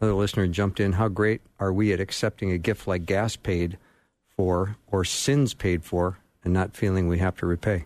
[0.00, 0.92] Another listener jumped in.
[0.92, 3.78] How great are we at accepting a gift like gas paid
[4.36, 7.84] for or sins paid for and not feeling we have to repay?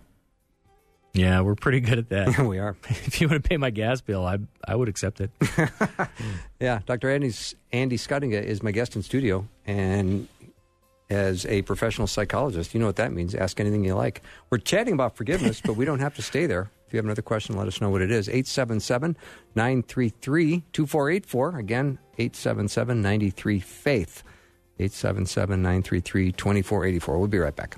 [1.13, 2.39] Yeah, we're pretty good at that.
[2.47, 2.77] we are.
[2.89, 5.31] if you want to pay my gas bill, I I would accept it.
[6.61, 7.11] Yeah, Dr.
[7.11, 10.29] Andy's, Andy Schuttinga is my guest in studio, and
[11.11, 13.35] as a professional psychologist, you know what that means.
[13.35, 14.23] Ask anything you like.
[14.49, 16.71] We're chatting about forgiveness, but we don't have to stay there.
[16.87, 18.31] If you have another question, let us know what it is.
[18.31, 19.15] 877
[19.55, 21.59] 933 2484.
[21.59, 24.23] Again, 877 93 Faith.
[24.79, 27.19] 877 933 2484.
[27.19, 27.77] We'll be right back.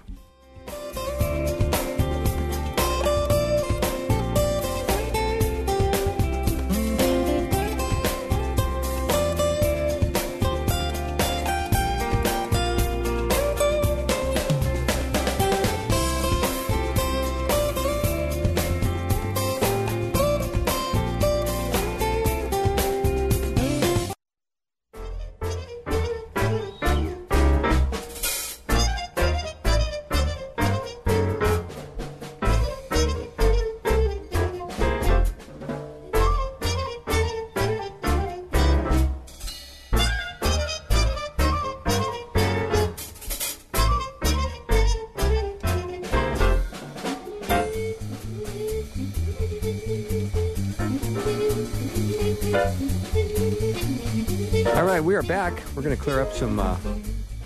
[55.17, 55.63] We are back.
[55.75, 56.77] We're going to clear up some uh,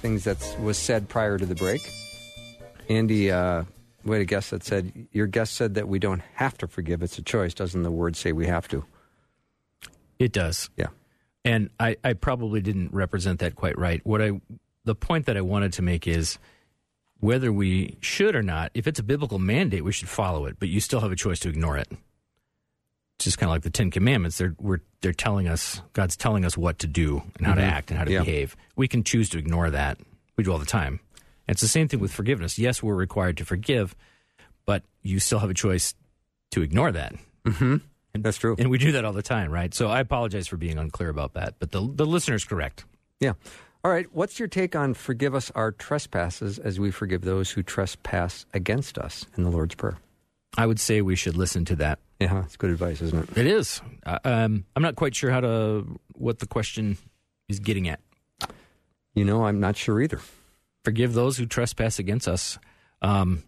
[0.00, 1.88] things that was said prior to the break.
[2.88, 3.62] Andy, uh,
[4.02, 7.00] we had a guest that said, Your guest said that we don't have to forgive.
[7.00, 7.54] It's a choice.
[7.54, 8.84] Doesn't the word say we have to?
[10.18, 10.68] It does.
[10.76, 10.88] Yeah.
[11.44, 14.04] And I, I probably didn't represent that quite right.
[14.04, 14.40] What I
[14.84, 16.40] the point that I wanted to make is
[17.20, 20.70] whether we should or not, if it's a biblical mandate, we should follow it, but
[20.70, 21.88] you still have a choice to ignore it.
[23.20, 24.38] It's just kind of like the Ten Commandments.
[24.38, 27.90] They're we're they're telling us God's telling us what to do and how to act
[27.90, 28.20] and how to Yeah.
[28.20, 28.56] behave.
[28.76, 29.98] We can choose to ignore that.
[30.38, 31.00] We do all the time.
[31.46, 32.58] And it's the same thing with forgiveness.
[32.58, 33.94] Yes, we're required to forgive,
[34.64, 35.92] but you still have a choice
[36.52, 37.14] to ignore that.
[37.44, 37.76] Mm-hmm.
[38.22, 38.56] That's true.
[38.58, 39.74] And we do that all the time, right?
[39.74, 42.86] So I apologize for being unclear about that, but the the listener's correct.
[43.20, 43.34] Yeah.
[43.84, 44.06] All right.
[44.12, 48.96] What's your take on forgive us our trespasses as we forgive those who trespass against
[48.96, 49.98] us in the Lord's Prayer?
[50.56, 51.98] I would say we should listen to that.
[52.20, 53.38] Yeah, it's good advice, isn't it?
[53.38, 53.80] It is.
[54.04, 56.98] Uh, um, I'm not quite sure how to what the question
[57.48, 58.00] is getting at.
[59.14, 60.20] You know, I'm not sure either.
[60.84, 62.58] Forgive those who trespass against us.
[63.00, 63.42] Um,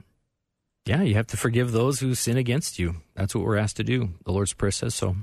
[0.86, 2.96] yeah, you have to forgive those who sin against you.
[3.14, 4.14] That's what we're asked to do.
[4.24, 5.16] The Lord's Prayer says so.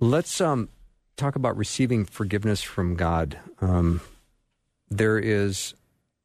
[0.00, 0.68] Let's um,
[1.16, 3.38] talk about receiving forgiveness from God.
[3.60, 4.00] Um,
[4.90, 5.74] there is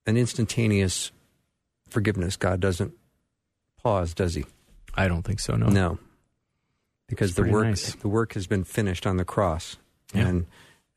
[0.07, 1.11] an instantaneous
[1.87, 2.35] forgiveness.
[2.37, 2.93] God doesn't
[3.81, 4.45] pause, does he?
[4.97, 5.55] I don't think so.
[5.55, 5.67] No.
[5.67, 5.99] No,
[7.07, 7.93] because the work nice.
[7.95, 9.77] the work has been finished on the cross,
[10.13, 10.27] Yeah.
[10.27, 10.45] and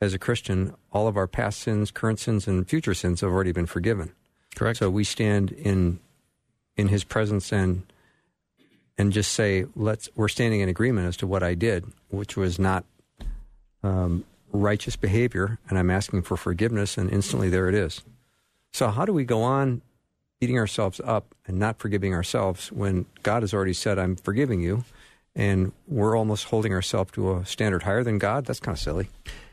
[0.01, 3.53] as a Christian, all of our past sins, current sins, and future sins have already
[3.53, 4.13] been forgiven.
[4.57, 4.79] Correct.
[4.79, 6.01] So we stand in
[6.77, 7.83] in His presence and
[8.97, 12.59] and just say, "Let's." We're standing in agreement as to what I did, which was
[12.59, 12.85] not
[13.83, 18.03] um, righteous behavior, and I'm asking for forgiveness, and instantly there it is.
[18.73, 19.83] So how do we go on
[20.40, 24.85] beating ourselves up and not forgiving ourselves when God has already said, "I'm forgiving you,"
[25.37, 28.46] and we're almost holding ourselves to a standard higher than God?
[28.46, 29.09] That's kind of silly.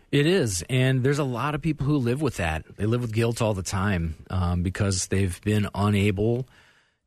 [0.10, 2.64] It is, and there's a lot of people who live with that.
[2.78, 6.48] They live with guilt all the time um, because they've been unable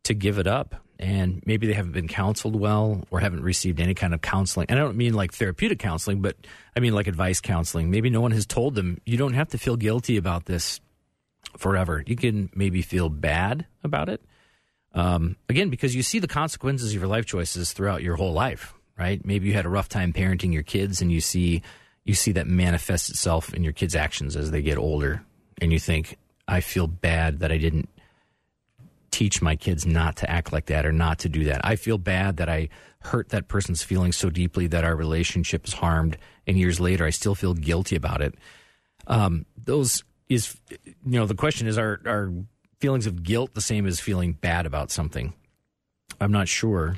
[0.04, 3.94] to give it up, and maybe they haven't been counseled well or haven't received any
[3.94, 4.66] kind of counseling.
[4.68, 6.36] And I don't mean like therapeutic counseling, but
[6.76, 7.90] I mean like advice counseling.
[7.90, 10.78] Maybe no one has told them you don't have to feel guilty about this
[11.56, 12.02] forever.
[12.06, 14.22] You can maybe feel bad about it.
[14.92, 18.74] Um, again, because you see the consequences of your life choices throughout your whole life,
[18.98, 19.24] right?
[19.24, 21.62] Maybe you had a rough time parenting your kids and you see
[22.04, 25.22] you see that manifest itself in your kids' actions as they get older,
[25.60, 26.16] and you think,
[26.48, 27.88] I feel bad that I didn't
[29.10, 31.60] teach my kids not to act like that or not to do that.
[31.62, 32.68] I feel bad that I
[33.02, 37.10] hurt that person's feelings so deeply that our relationship is harmed, and years later I
[37.10, 38.34] still feel guilty about it.
[39.06, 42.32] Um, those is, you know, the question is: Are are
[42.78, 45.34] feelings of guilt the same as feeling bad about something?
[46.20, 46.96] I'm not sure,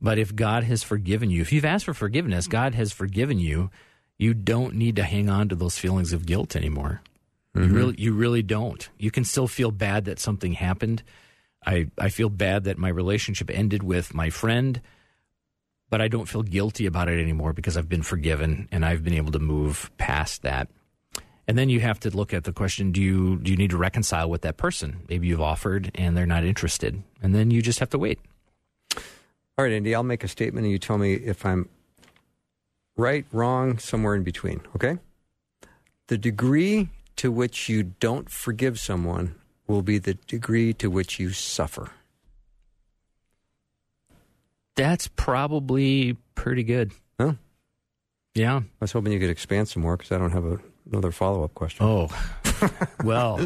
[0.00, 3.70] but if God has forgiven you, if you've asked for forgiveness, God has forgiven you.
[4.16, 7.00] You don't need to hang on to those feelings of guilt anymore.
[7.54, 7.74] You mm-hmm.
[7.74, 8.88] really, you really don't.
[8.98, 11.02] You can still feel bad that something happened.
[11.66, 14.80] I, I feel bad that my relationship ended with my friend,
[15.90, 19.14] but I don't feel guilty about it anymore because I've been forgiven and I've been
[19.14, 20.68] able to move past that.
[21.46, 23.76] And then you have to look at the question: Do you do you need to
[23.76, 25.00] reconcile with that person?
[25.08, 28.18] Maybe you've offered and they're not interested, and then you just have to wait.
[29.56, 31.68] All right, Andy, I'll make a statement and you tell me if I'm
[32.96, 34.98] right, wrong, somewhere in between, okay?
[36.08, 41.30] The degree to which you don't forgive someone will be the degree to which you
[41.30, 41.90] suffer.
[44.74, 46.92] That's probably pretty good.
[47.20, 47.34] Huh?
[48.34, 48.56] Yeah.
[48.56, 50.58] I was hoping you could expand some more because I don't have a,
[50.90, 51.84] another follow up question.
[51.86, 52.08] Oh,
[53.04, 53.38] well,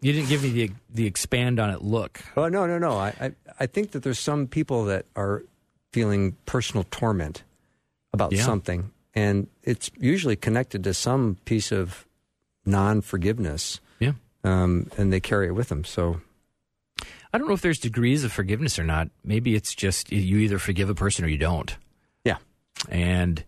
[0.00, 2.20] you didn't give me the the expand on it look.
[2.36, 2.92] Oh no, no, no.
[2.98, 5.42] I, I, I think that there's some people that are
[5.92, 7.42] feeling personal torment
[8.12, 8.44] about Yeah.
[8.44, 12.06] something, and it's usually connected to some piece of
[12.66, 14.12] non forgiveness, Yeah.
[14.44, 15.84] um, and they carry it with them.
[15.84, 16.20] So
[17.32, 19.08] I don't know if there's degrees of forgiveness or not.
[19.24, 21.74] Maybe it's just you either forgive a person or you don't.
[22.24, 22.36] yeah,
[22.88, 23.42] And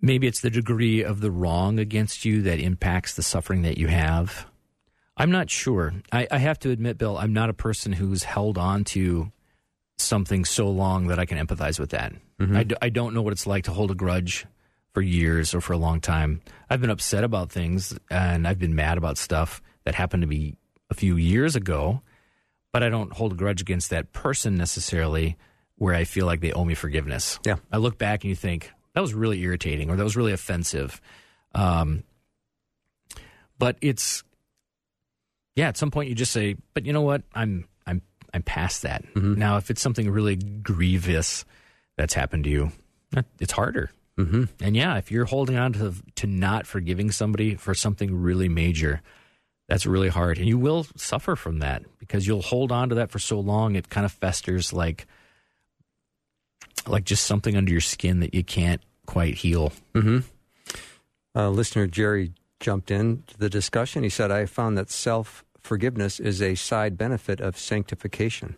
[0.00, 3.88] maybe it's the degree of the wrong against you that impacts the suffering that you
[3.88, 4.46] have.
[5.16, 5.94] I'm not sure.
[6.12, 9.32] I, I have to admit, Bill, I'm not a person who's held on to
[9.98, 12.12] something so long that I can empathize with that.
[12.38, 12.56] Mm-hmm.
[12.56, 14.46] I, d- I don't know what it's like to hold a grudge
[14.92, 16.42] for years or for a long time.
[16.68, 20.58] I've been upset about things and I've been mad about stuff that happened to me
[20.90, 22.02] a few years ago,
[22.72, 25.36] but I don't hold a grudge against that person necessarily
[25.76, 27.38] where I feel like they owe me forgiveness.
[27.44, 27.56] Yeah.
[27.72, 31.02] I look back and you think, that was really irritating or that was really offensive.
[31.54, 32.02] Um,
[33.58, 34.24] but it's,
[35.54, 37.22] yeah, at some point you just say, but you know what?
[37.34, 38.00] I'm, I'm,
[38.32, 39.04] I'm past that.
[39.38, 41.44] Now, if it's something really grievous
[41.98, 42.72] that's happened to you,
[43.38, 43.90] it's harder.
[44.18, 44.44] Mm-hmm.
[44.62, 49.02] And yeah, if you're holding on to to not forgiving somebody for something really major,
[49.68, 53.10] that's really hard, and you will suffer from that because you'll hold on to that
[53.10, 53.76] for so long.
[53.76, 55.06] It kind of festers like
[56.86, 59.72] like just something under your skin that you can't quite heal.
[61.34, 64.02] uh, listener Jerry jumped in to the discussion.
[64.02, 68.56] He said, "I found that self forgiveness is a side benefit of sanctification,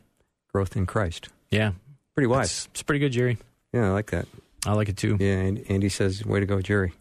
[0.52, 1.72] growth in Christ." Yeah,
[2.14, 2.46] Pretty wise.
[2.46, 3.38] it's, it's pretty good, Jerry.
[3.72, 4.26] Yeah, I like that.
[4.66, 5.16] I like it too.
[5.20, 6.92] Yeah, and Andy says, "Way to go, Jerry."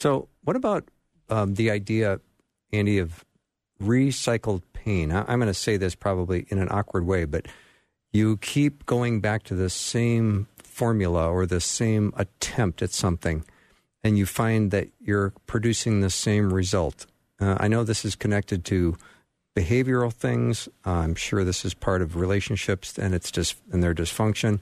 [0.00, 0.84] So, what about
[1.28, 2.20] um, the idea,
[2.72, 3.24] Andy, of
[3.82, 5.10] recycled pain?
[5.12, 7.46] I, I'm going to say this probably in an awkward way, but
[8.12, 13.44] you keep going back to the same formula or the same attempt at something,
[14.02, 17.06] and you find that you're producing the same result.
[17.40, 18.96] Uh, I know this is connected to
[19.56, 20.68] behavioral things.
[20.86, 24.60] Uh, I'm sure this is part of relationships, and it's just and their dysfunction.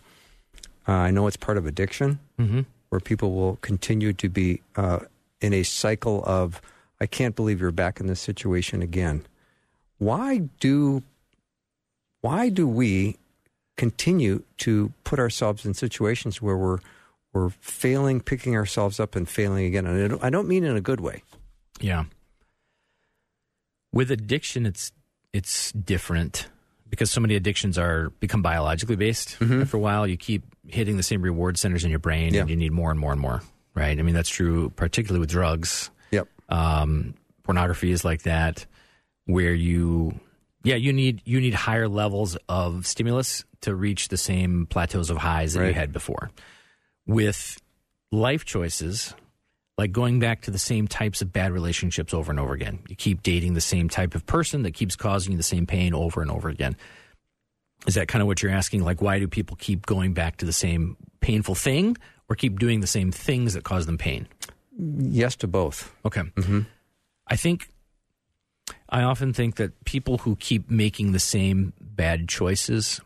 [0.88, 5.00] Uh, I know it's part of addiction hmm where people will continue to be uh,
[5.40, 6.62] in a cycle of,
[7.00, 9.26] I can't believe you're back in this situation again.
[9.98, 11.02] Why do
[12.20, 13.16] why do we
[13.76, 16.78] continue to put ourselves in situations where we're
[17.32, 19.86] we're failing, picking ourselves up, and failing again?
[19.86, 21.22] And I don't, mean in a good way.
[21.80, 22.04] Yeah.
[23.92, 24.92] With addiction, it's
[25.32, 26.48] it's different
[26.88, 29.36] because so many addictions are become biologically based.
[29.42, 32.42] After a while, you keep hitting the same reward centers in your brain, Yeah.
[32.42, 33.42] and you need more and more and more.
[33.74, 33.98] Right?
[33.98, 35.90] I mean, that's true, particularly with drugs.
[36.10, 36.28] Yep.
[36.48, 38.64] Um, pornography is like that,
[39.26, 40.18] where you,
[40.62, 45.18] yeah, you need you need higher levels of stimulus to reach the same plateaus of
[45.18, 46.30] highs that you had before.
[47.06, 47.60] With
[48.10, 49.14] life choices,
[49.78, 52.78] like going back to the same types of bad relationships over and over again.
[52.88, 55.94] You keep dating the same type of person that keeps causing you the same pain
[55.94, 56.76] over and over again.
[57.86, 58.84] Is that kind of what you're asking?
[58.84, 61.96] Like, why do people keep going back to the same painful thing
[62.28, 64.26] or keep doing the same things that cause them pain?
[64.78, 65.94] Yes to both.
[66.04, 66.22] Okay.
[66.22, 66.60] Mm-hmm.
[67.28, 67.68] I think,
[68.88, 73.00] I often think that people who keep making the same bad choices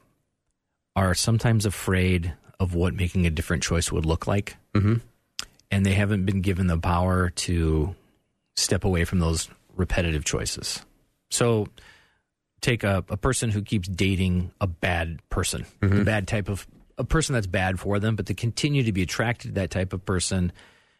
[1.00, 4.56] are sometimes afraid of what making a different choice would look like.
[4.74, 4.96] Mm-hmm.
[5.70, 7.94] And they haven't been given the power to
[8.56, 10.84] step away from those repetitive choices.
[11.30, 11.68] So,
[12.60, 16.66] take a, a person who keeps dating a bad person, a bad type of
[16.98, 19.94] a person that's bad for them, but they continue to be attracted to that type
[19.94, 20.52] of person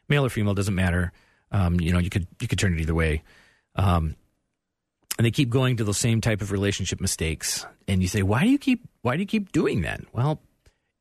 [0.08, 1.12] male or female doesn't matter.
[1.52, 3.22] Um, you know, you could you could turn it either way.
[3.76, 4.16] Um,
[5.20, 8.42] and they keep going to those same type of relationship mistakes, and you say, why
[8.42, 10.00] do you keep why do you keep doing that?
[10.14, 10.40] Well,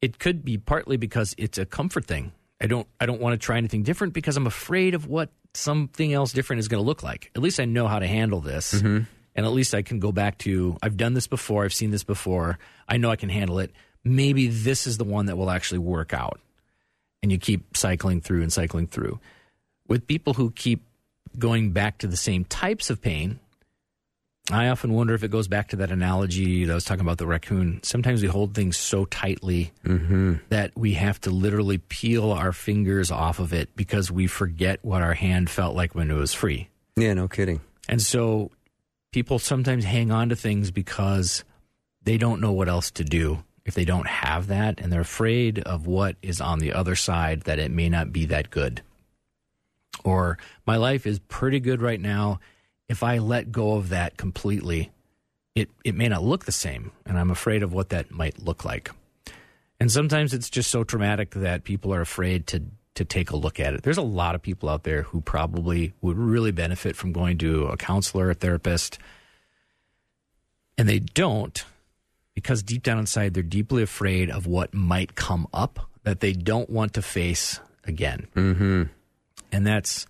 [0.01, 2.33] it could be partly because it's a comfort thing.
[2.59, 6.11] I don't I don't want to try anything different because I'm afraid of what something
[6.11, 7.31] else different is going to look like.
[7.33, 8.73] At least I know how to handle this.
[8.73, 9.05] Mm-hmm.
[9.35, 12.03] And at least I can go back to I've done this before, I've seen this
[12.03, 12.59] before.
[12.89, 13.71] I know I can handle it.
[14.03, 16.41] Maybe this is the one that will actually work out.
[17.23, 19.21] And you keep cycling through and cycling through.
[19.87, 20.83] With people who keep
[21.37, 23.39] going back to the same types of pain,
[24.51, 27.19] I often wonder if it goes back to that analogy that I was talking about
[27.19, 27.81] the raccoon.
[27.83, 30.35] Sometimes we hold things so tightly mm-hmm.
[30.49, 35.03] that we have to literally peel our fingers off of it because we forget what
[35.03, 36.69] our hand felt like when it was free.
[36.95, 37.61] Yeah, no kidding.
[37.87, 38.49] And so
[39.11, 41.43] people sometimes hang on to things because
[42.03, 45.59] they don't know what else to do if they don't have that and they're afraid
[45.59, 48.81] of what is on the other side that it may not be that good.
[50.03, 52.39] Or my life is pretty good right now.
[52.89, 54.91] If I let go of that completely,
[55.55, 56.91] it, it may not look the same.
[57.05, 58.91] And I'm afraid of what that might look like.
[59.79, 62.63] And sometimes it's just so traumatic that people are afraid to
[62.95, 63.83] to take a look at it.
[63.83, 67.67] There's a lot of people out there who probably would really benefit from going to
[67.67, 68.99] a counselor, a therapist,
[70.77, 71.63] and they don't
[72.33, 76.69] because deep down inside they're deeply afraid of what might come up that they don't
[76.69, 78.27] want to face again.
[78.35, 78.83] Mm-hmm.
[79.53, 80.05] And that's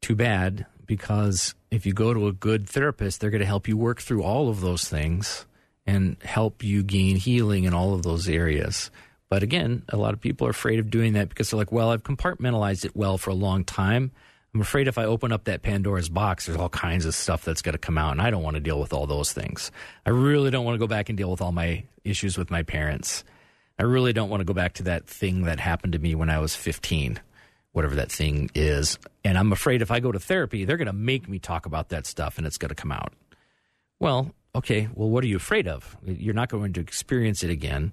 [0.00, 3.76] too bad because if you go to a good therapist, they're going to help you
[3.76, 5.46] work through all of those things
[5.86, 8.90] and help you gain healing in all of those areas.
[9.28, 11.90] But again, a lot of people are afraid of doing that because they're like, well,
[11.90, 14.10] I've compartmentalized it well for a long time.
[14.54, 17.60] I'm afraid if I open up that Pandora's box, there's all kinds of stuff that's
[17.62, 19.70] going to come out, and I don't want to deal with all those things.
[20.06, 22.62] I really don't want to go back and deal with all my issues with my
[22.62, 23.24] parents.
[23.78, 26.30] I really don't want to go back to that thing that happened to me when
[26.30, 27.20] I was 15,
[27.78, 28.98] whatever that thing is.
[29.22, 31.90] And I'm afraid if I go to therapy, they're going to make me talk about
[31.90, 33.12] that stuff and it's going to come out.
[34.00, 35.96] Well, okay, well, what are you afraid of?
[36.04, 37.92] You're not going to experience it again.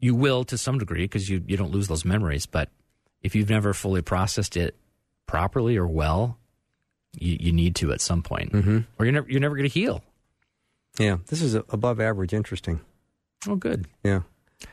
[0.00, 2.44] You will to some degree because you, you don't lose those memories.
[2.44, 2.68] But
[3.22, 4.76] if you've never fully processed it
[5.26, 6.36] properly or well,
[7.18, 8.80] you, you need to at some point, mm-hmm.
[8.98, 10.04] or you're never, you're never going to heal.
[10.98, 12.80] Yeah, this is above average interesting.
[13.48, 13.86] Oh, good.
[14.04, 14.20] Yeah.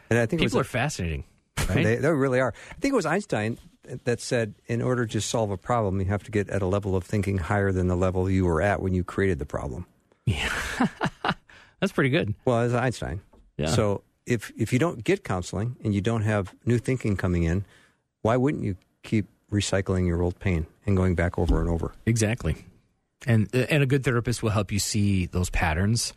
[0.09, 1.23] And I think People are fascinating,
[1.69, 1.85] right?
[1.85, 2.53] they, they really are.
[2.71, 3.57] I think it was Einstein
[4.05, 6.95] that said in order to solve a problem, you have to get at a level
[6.95, 9.85] of thinking higher than the level you were at when you created the problem.
[10.25, 10.49] Yeah.
[11.79, 12.35] That's pretty good.
[12.45, 13.21] Well, as Einstein.
[13.57, 13.67] Yeah.
[13.67, 17.65] So if if you don't get counseling and you don't have new thinking coming in,
[18.21, 21.93] why wouldn't you keep recycling your old pain and going back over and over?
[22.05, 22.57] Exactly.
[23.25, 26.13] And and a good therapist will help you see those patterns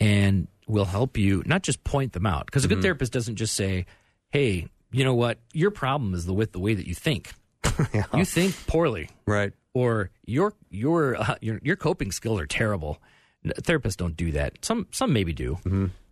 [0.00, 2.82] and will help you not just point them out because a good mm-hmm.
[2.82, 3.84] therapist doesn't just say,
[4.30, 5.38] "Hey, you know what?
[5.52, 7.32] Your problem is the with the way that you think.
[8.14, 9.52] You think poorly." Right.
[9.74, 12.98] or your your uh, your your coping skills are terrible.
[13.44, 14.64] Therapists don't do that.
[14.64, 15.58] Some some maybe do,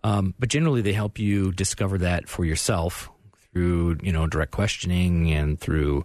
[0.04, 3.08] um, but generally they help you discover that for yourself
[3.52, 6.04] through you know direct questioning and through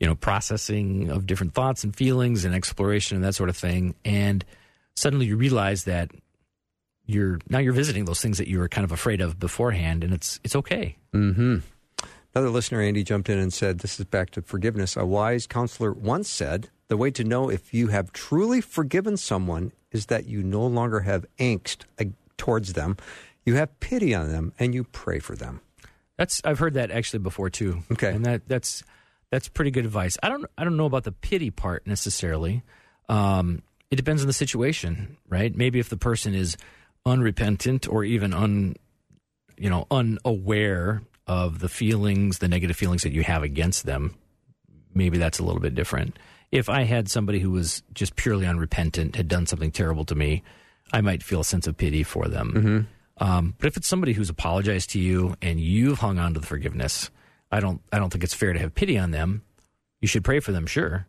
[0.00, 3.94] you know processing of different thoughts and feelings and exploration and that sort of thing.
[4.04, 4.44] And
[4.94, 6.10] suddenly you realize that
[7.04, 10.14] you're now you're visiting those things that you were kind of afraid of beforehand, and
[10.14, 10.96] it's it's okay.
[12.36, 14.94] Another listener, Andy, jumped in and said, This is back to forgiveness.
[14.94, 19.72] A wise counselor once said, The way to know if you have truly forgiven someone
[19.90, 21.84] is that you no longer have angst
[22.36, 22.98] towards them,
[23.46, 25.62] you have pity on them, and you pray for them.
[26.18, 27.84] That's I've heard that actually before too.
[27.92, 28.12] Okay.
[28.12, 28.82] and that that's
[29.30, 30.18] that's pretty good advice.
[30.22, 32.64] I don't I don't know about the pity part necessarily.
[33.08, 35.56] Um, it depends on the situation, right?
[35.56, 36.58] Maybe if the person is
[37.06, 38.76] unrepentant or even un
[39.56, 44.14] you know unaware of the feelings, the negative feelings that you have against them,
[44.94, 46.18] maybe that's a little bit different.
[46.52, 50.42] If I had somebody who was just purely unrepentant, had done something terrible to me,
[50.92, 52.88] I might feel a sense of pity for them.
[53.18, 56.46] Um, but if it's somebody who's apologized to you and you've hung on to the
[56.46, 57.10] forgiveness,
[57.50, 59.42] I don't I don't think it's fair to have pity on them.
[60.00, 61.06] You should pray for them, sure.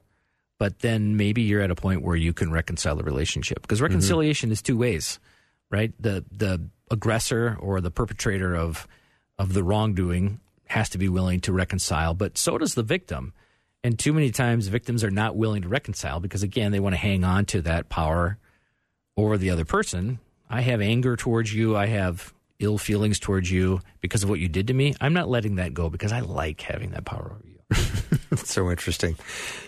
[0.57, 3.61] But then maybe you're at a point where you can reconcile the relationship.
[3.61, 5.19] Because reconciliation is two ways,
[5.69, 5.93] right?
[5.99, 8.87] The the aggressor or the perpetrator of
[9.37, 13.33] of the wrongdoing has to be willing to reconcile, but so does the victim.
[13.83, 16.99] And too many times victims are not willing to reconcile because again, they want to
[16.99, 18.37] hang on to that power
[19.15, 20.19] over the other person.
[20.49, 21.75] I have anger towards you.
[21.77, 24.95] I have ill feelings towards you because of what you did to me.
[24.99, 27.59] I'm not letting that go because I like having that power over you.
[28.31, 29.15] It's so interesting.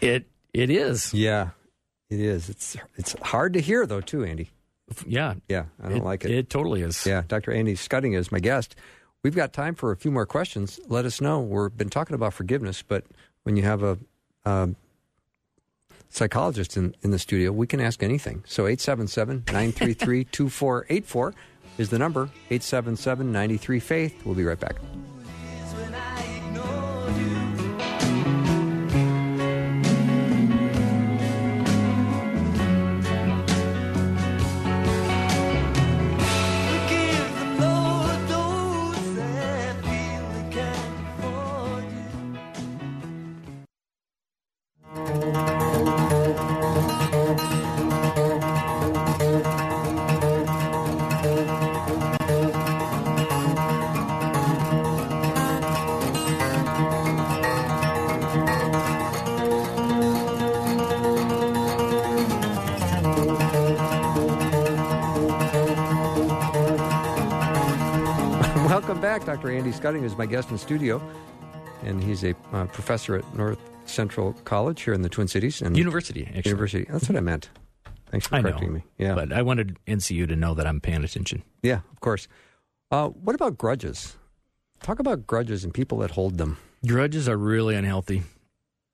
[0.01, 1.13] It it is.
[1.13, 1.49] Yeah,
[2.09, 2.49] it is.
[2.49, 4.49] It's it's hard to hear, though, too, Andy.
[5.05, 5.36] Yeah.
[5.47, 6.32] Yeah, I don't like it.
[6.32, 7.05] It totally is.
[7.05, 7.51] Yeah, Dr.
[7.51, 8.76] Andy Schuttinga is my guest.
[9.24, 10.80] We've got time for a few more questions.
[10.88, 11.41] Let us know.
[11.41, 13.03] We've been talking about forgiveness, but
[13.43, 13.97] when you have a,
[14.45, 14.70] a
[16.09, 18.43] psychologist in, in the studio, we can ask anything.
[18.47, 21.34] So 877 933 2484
[21.78, 24.26] is the number 877 93 Faith.
[24.26, 24.76] We'll be right back.
[69.20, 69.26] Back.
[69.41, 69.51] Dr.
[69.51, 71.01] Andy Schuttinga is my guest in studio,
[71.84, 75.61] and he's a uh, professor at North Central College here in the Twin Cities.
[75.61, 76.49] And University, actually.
[76.51, 76.86] University.
[76.89, 77.49] That's what I meant.
[78.11, 78.49] Thanks for I know.
[78.49, 78.84] correcting me.
[78.97, 79.15] Yeah.
[79.15, 81.43] But I wanted NCU to know that I'm paying attention.
[81.61, 82.28] Yeah, of course.
[82.91, 84.15] Uh, what about grudges?
[84.82, 86.57] Talk about grudges and people that hold them.
[86.88, 88.24] Grudges are really unhealthy.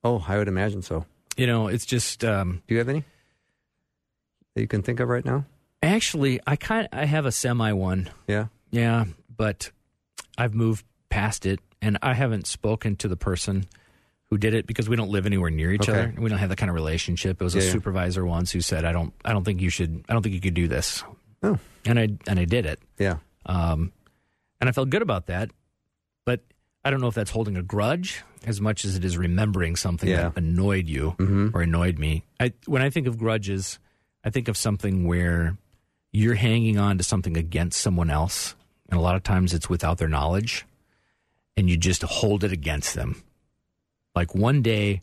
[0.04, 1.06] Oh, I would imagine so.
[1.38, 3.04] You know, it's just um, Do you have any
[4.56, 5.46] that you can think of right now?
[5.84, 8.10] actually I kind I have a semi one.
[8.28, 8.48] Yeah.
[8.72, 9.06] Yeah,
[9.38, 9.72] but
[10.38, 13.66] I've moved past it, and I haven't spoken to the person
[14.30, 15.92] who did it because we don't live anywhere near each Okay.
[15.92, 16.14] other.
[16.18, 17.40] We don't have that kind of relationship.
[17.40, 20.04] It was Yeah, a supervisor once who said, "I don't, I don't think you should.
[20.10, 21.04] I don't think you could do this,"
[21.44, 23.18] Oh, and I and I did it, yeah.
[23.46, 23.92] um,
[24.60, 25.52] and I felt good about that.
[26.26, 26.42] But
[26.84, 30.10] I don't know if that's holding a grudge as much as it is remembering something
[30.10, 30.30] Yeah.
[30.30, 31.16] that annoyed you
[31.54, 32.24] or annoyed me.
[32.40, 33.80] I, when I think of grudges,
[34.24, 35.58] I think of something where
[36.12, 38.56] you're hanging on to something against someone else,
[38.90, 40.66] and a lot of times it's without their knowledge,
[41.58, 43.22] and you just hold it against them.
[44.16, 45.02] Like one day,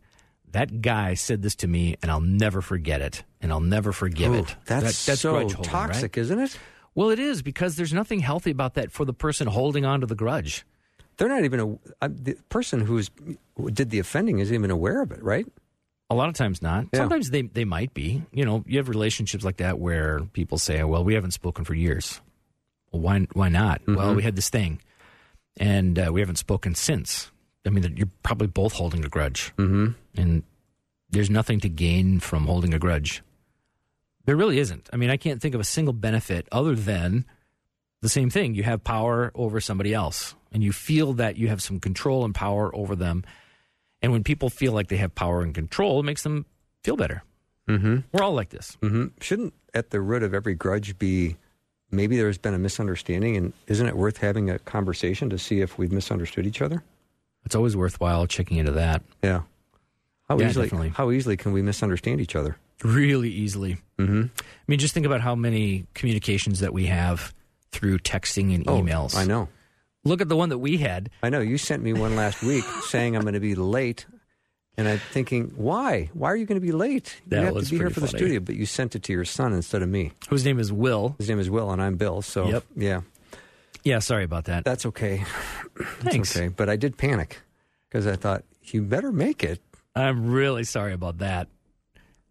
[0.52, 4.32] that guy said this to me, and I'll never forget it, and I'll never forgive
[4.32, 4.56] Ooh, it.
[4.66, 5.64] That's, That- that's so holding, right?
[5.64, 6.58] toxic, isn't it?
[6.94, 10.06] Well, it is because there's nothing healthy about that for the person holding on to
[10.06, 10.64] the grudge.
[11.16, 13.10] They're not even a, uh, the person who's
[13.56, 15.46] who did the offending isn't even aware of it, right?
[16.10, 16.86] A lot of times not.
[16.92, 17.00] Yeah.
[17.00, 18.22] Sometimes they, they might be.
[18.32, 21.74] You know, you have relationships like that where people say, well, we haven't spoken for
[21.74, 22.20] years.
[22.92, 23.82] Well, why, why not?
[23.86, 24.80] Well, we had this thing
[25.56, 27.30] and uh, we haven't spoken since.
[27.66, 29.52] I mean, you're probably both holding a grudge.
[29.56, 29.92] Mm-hmm.
[30.16, 30.42] And
[31.10, 33.22] there's nothing to gain from holding a grudge.
[34.24, 34.88] There really isn't.
[34.92, 37.24] I mean, I can't think of a single benefit other than
[38.00, 38.54] the same thing.
[38.54, 42.34] You have power over somebody else, and you feel that you have some control and
[42.34, 43.24] power over them.
[44.00, 46.46] And when people feel like they have power and control, it makes them
[46.82, 47.22] feel better.
[47.68, 47.98] Mm-hmm.
[48.12, 48.76] We're all like this.
[48.80, 51.36] hmm Shouldn't at the root of every grudge be
[51.92, 55.78] maybe there's been a misunderstanding, and isn't it worth having a conversation to see if
[55.78, 56.82] we've misunderstood each other?
[57.44, 59.42] It's always worthwhile checking into that Yeah.
[60.28, 60.66] How Yeah, easily?
[60.66, 60.88] definitely.
[60.90, 62.56] How easily can we misunderstand each other?
[62.84, 63.76] really easily.
[63.98, 64.22] Mm-hmm.
[64.40, 67.32] I mean, just think about how many communications that we have
[67.70, 69.14] through texting and emails.
[69.16, 69.48] Oh, I know.
[70.04, 71.08] Look at the one that we had.
[71.22, 71.38] I know.
[71.38, 74.04] You sent me one last week saying I'm going to be late.
[74.78, 76.08] And I'm thinking, why?
[76.14, 77.20] Why are you going to be late?
[77.26, 79.26] That you have to be here for the studio, but you sent it to your
[79.26, 80.12] son instead of me.
[80.30, 81.14] Whose name is Will.
[81.18, 82.22] His name is Will, and I'm Bill.
[82.22, 82.64] So, Yep.
[82.76, 83.00] yeah,
[83.84, 84.64] Yeah, sorry about that.
[84.64, 85.24] that's okay.
[86.00, 86.34] Thanks.
[86.34, 87.40] Okay, but I did panic
[87.88, 89.60] because I thought you better make it.
[89.94, 91.48] I'm really sorry about that.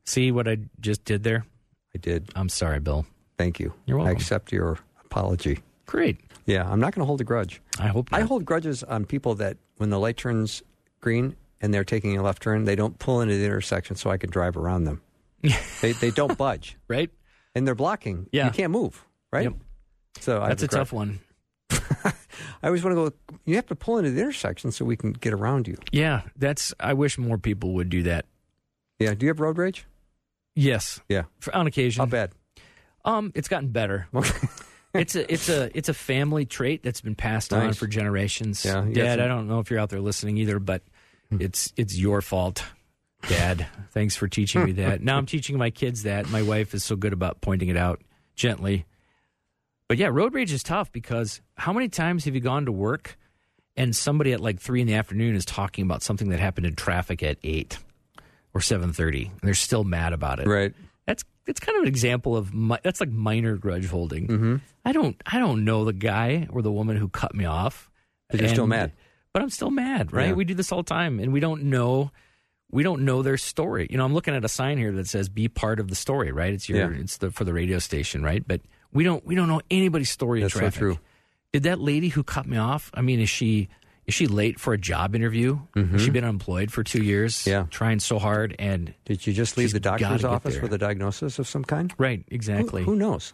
[0.06, 1.46] See what I just did there?
[1.94, 2.30] I did.
[2.36, 3.06] I'm sorry, Bill.
[3.38, 3.74] Thank you.
[3.86, 4.10] You're welcome.
[4.10, 5.60] I accept your apology.
[5.86, 6.20] Great.
[6.48, 7.62] Yeah, I'm not going to hold a grudge.
[7.80, 8.20] I hope not.
[8.20, 10.64] I hold grudges on people that when the light turns
[11.02, 14.18] green and they're taking a left turn, they don't pull into the intersection so I
[14.18, 15.02] can drive around them.
[15.82, 17.10] they they don't budge right?
[17.56, 18.28] and they're blocking.
[18.32, 18.46] Yeah.
[18.46, 19.04] you can't move.
[19.32, 19.44] Right.
[19.44, 19.54] Yep.
[20.20, 21.20] So That's a tough one.
[21.72, 23.38] I always want to go.
[23.46, 25.78] You have to pull into the intersection so we can get around you.
[25.92, 26.74] Yeah, that's.
[26.80, 28.26] I wish more people would do that.
[29.00, 29.14] Yeah.
[29.14, 29.86] Do you have road rage?
[30.56, 31.24] Yes, Yeah.
[31.40, 32.02] for, on occasion.
[32.02, 32.32] How bad?
[33.06, 34.08] Um, it's gotten better.
[34.94, 38.64] it's a it's a it's a family trait that's been passed on for generations.
[38.66, 39.26] Yeah, Dad, some-.
[39.26, 40.84] I don't know if you're out there listening either, but
[41.40, 42.64] it's it's your fault.
[43.28, 45.02] Dad, thanks for teaching me that.
[45.02, 46.30] Now I'm teaching my kids that.
[46.30, 48.02] My wife is so good about pointing it out
[48.36, 48.86] gently.
[49.88, 53.18] But yeah, road rage is tough because how many times have you gone to work
[53.76, 56.76] and somebody at like three in the afternoon is talking about something that happened in
[56.76, 57.78] traffic at eight
[58.54, 60.48] or seven thirty, and they're still mad about it.
[60.48, 60.74] Right.
[61.06, 64.28] That's that's kind of an example of mi- that's like minor grudge holding.
[64.28, 64.56] Mm-hmm.
[64.86, 67.90] I don't I don't know the guy or the woman who cut me off,
[68.30, 68.94] But you're still mad.
[69.34, 70.28] But I'm still mad, right?
[70.30, 70.34] Yeah.
[70.34, 72.12] We do this all the time, and we don't know
[72.74, 73.88] we don't know their story.
[73.90, 76.32] You know, I'm looking at a sign here that says "Be part of the story."
[76.32, 76.54] Right?
[76.54, 77.00] It's your Yeah.
[77.02, 78.46] it's the for the radio station, right?
[78.46, 78.62] But
[78.94, 80.80] we don't we don't know anybody's story That's in so traffic.
[80.80, 81.00] true.
[81.54, 82.90] Did that lady who cut me off?
[82.94, 83.68] I mean, is she
[84.08, 85.60] is she late for a job interview?
[85.76, 87.36] Has she been unemployed for two years?
[87.40, 87.50] Mm-hmm.
[87.50, 87.66] Yeah.
[87.70, 91.48] trying so hard and Did you just leave the doctor's office with a diagnosis of
[91.48, 91.94] some kind?
[91.98, 92.84] right Who- exactly.
[92.84, 93.34] Who, knows?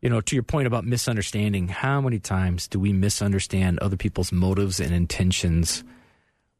[0.00, 4.30] You know, to your point about misunderstanding, how many times do we misunderstand other people's
[4.32, 5.82] motives and intentions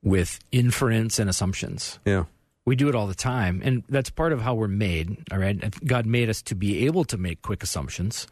[0.02, 1.98] with inference and assumptions?
[2.04, 2.24] Yeah.
[2.64, 5.24] We do it all the time, and that's part of how we're made.
[5.32, 8.26] All right, God made us to be able to make quick assumptions.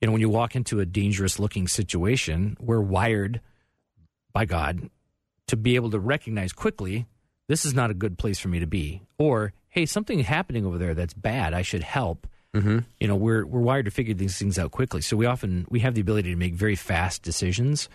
[0.00, 3.40] You know, when you walk into a dangerous-looking situation, we're wired
[4.32, 4.88] by God
[5.48, 7.06] to be able to recognize quickly
[7.46, 10.78] this is not a good place for me to be, or hey, something happening over
[10.78, 11.52] there that's bad.
[11.52, 12.26] I should help.
[12.54, 12.78] Mm-hmm.
[13.00, 15.00] You know, we're we're wired to figure these things out quickly.
[15.00, 17.88] So we often we have the ability to make very fast decisions,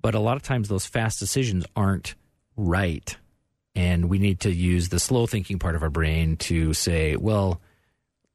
[0.00, 2.14] but a lot of times those fast decisions aren't
[2.56, 3.16] right
[3.76, 7.60] and we need to use the slow thinking part of our brain to say, well,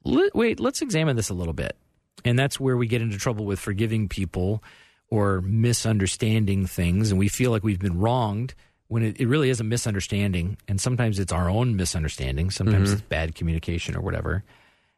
[0.06, 1.76] le- wait, let's examine this a little bit.
[2.24, 4.64] And that's where we get into trouble with forgiving people
[5.10, 7.10] or misunderstanding things.
[7.10, 8.54] And we feel like we've been wronged
[8.88, 10.58] when it, it really is a misunderstanding.
[10.68, 14.44] And sometimes it's our own misunderstanding, sometimes it's bad communication or whatever.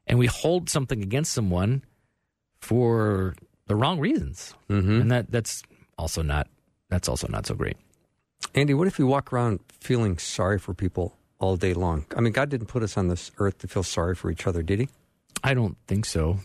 [0.07, 1.83] And we hold something against someone
[2.59, 3.35] for
[3.67, 4.53] the wrong reasons.
[4.69, 5.01] Mm-hmm.
[5.01, 5.63] And that, that's
[5.97, 6.47] also not
[6.89, 7.77] that's also not so great.
[8.53, 12.05] Andy, what if we walk around feeling sorry for people all day long?
[12.15, 14.61] I mean, God didn't put us on this earth to feel sorry for each other,
[14.61, 14.89] did He?
[15.43, 16.37] I don't think so.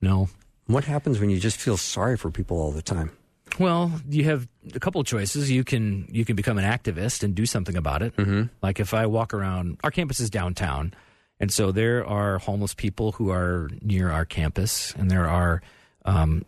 [0.00, 0.28] No.
[0.66, 3.10] What happens when you just feel sorry for people all the time?
[3.58, 5.50] Well, you have a couple of choices.
[5.50, 8.16] You can you can become an activist and do something about it.
[8.16, 8.44] Mm-hmm.
[8.62, 10.94] Like if I walk around, our campus is downtown,
[11.40, 15.62] and so there are homeless people who are near our campus, and there are
[16.04, 16.44] um,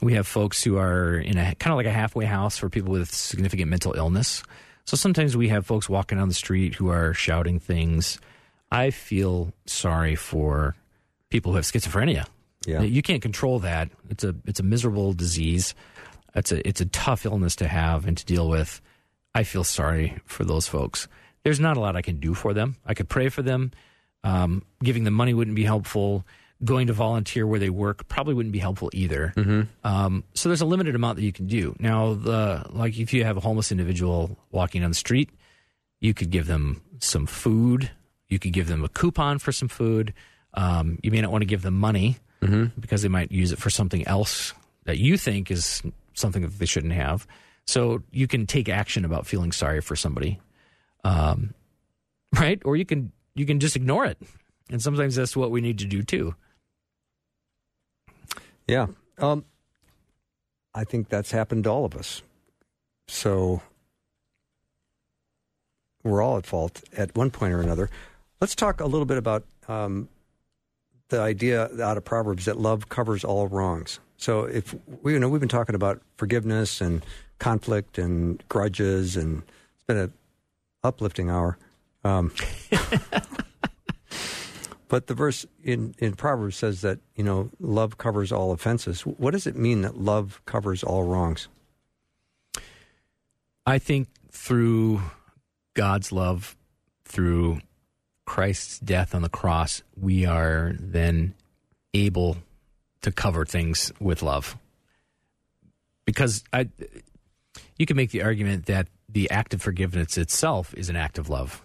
[0.00, 2.92] we have folks who are in a kind of like a halfway house for people
[2.92, 4.42] with significant mental illness.
[4.84, 8.18] So sometimes we have folks walking down the street who are shouting things.
[8.70, 10.76] I feel sorry for
[11.30, 12.26] people who have schizophrenia.
[12.66, 12.82] Yeah.
[12.82, 13.90] You can't control that.
[14.08, 15.74] It's a it's a miserable disease.
[16.34, 18.80] It's a it's a tough illness to have and to deal with.
[19.34, 21.08] I feel sorry for those folks.
[21.44, 22.76] There's not a lot I can do for them.
[22.84, 23.72] I could pray for them.
[24.24, 26.24] Um, giving them money wouldn't be helpful.
[26.64, 29.32] Going to volunteer where they work probably wouldn't be helpful either.
[29.84, 31.76] Um, so there's a limited amount that you can do.
[31.78, 35.30] Now, the like if you have a homeless individual walking on the street,
[36.00, 37.90] you could give them some food.
[38.28, 40.12] You could give them a coupon for some food.
[40.54, 42.16] Um, you may not want to give them money
[42.80, 44.52] because they might use it for something else
[44.84, 45.82] that you think is
[46.14, 47.26] something that they shouldn't have.
[47.66, 50.40] So you can take action about feeling sorry for somebody,
[51.04, 51.54] um,
[52.38, 52.60] right?
[52.64, 54.18] Or you can you can just ignore it,
[54.70, 56.34] and sometimes that's what we need to do too.
[58.66, 58.88] Yeah.
[59.18, 59.44] Um,
[60.74, 62.22] I think that's happened to all of us.
[63.08, 63.62] So
[66.04, 67.90] we're all at fault at one point or another.
[68.40, 70.08] Let's talk a little bit about um,
[71.08, 73.98] the idea out of Proverbs that love covers all wrongs.
[74.18, 77.04] So if we you know we've been talking about forgiveness and
[77.38, 79.42] conflict and grudges and
[79.74, 80.12] it's been an
[80.82, 81.56] uplifting hour.
[82.08, 82.32] Um,
[84.88, 89.02] but the verse in, in Proverbs says that, you know, love covers all offenses.
[89.02, 91.48] What does it mean that love covers all wrongs?
[93.66, 95.02] I think through
[95.74, 96.56] God's love,
[97.04, 97.60] through
[98.24, 101.34] Christ's death on the cross, we are then
[101.92, 102.38] able
[103.02, 104.56] to cover things with love.
[106.06, 106.70] Because I,
[107.78, 111.28] you can make the argument that the act of forgiveness itself is an act of
[111.28, 111.62] love.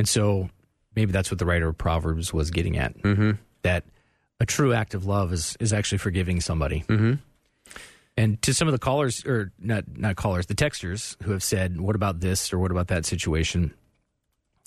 [0.00, 0.48] And so
[0.96, 2.96] maybe that's what the writer of Proverbs was getting at.
[3.02, 3.32] Mm-hmm.
[3.60, 3.84] That
[4.40, 6.84] a true act of love is, is actually forgiving somebody.
[6.88, 7.16] Mm-hmm.
[8.16, 11.78] And to some of the callers, or not not callers, the texters who have said,
[11.78, 13.74] "What about this?" or "What about that situation?"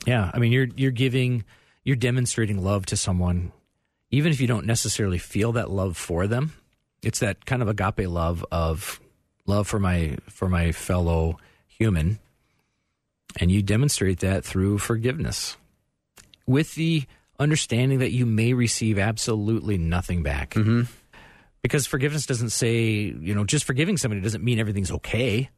[0.06, 1.46] Yeah, I mean, you're you're giving,
[1.84, 3.52] you're demonstrating love to someone,
[4.12, 6.54] even if you don't necessarily feel that love for them.
[7.02, 9.02] It's that kind of agape love of
[9.48, 12.20] love for my for my fellow human,
[13.40, 15.58] and you demonstrate that through forgiveness,
[16.46, 17.04] with the
[17.40, 20.84] understanding that you may receive absolutely nothing back Mm-hmm.
[21.62, 22.82] because forgiveness doesn't say
[23.20, 25.50] you know just forgiving somebody doesn't mean everything's okay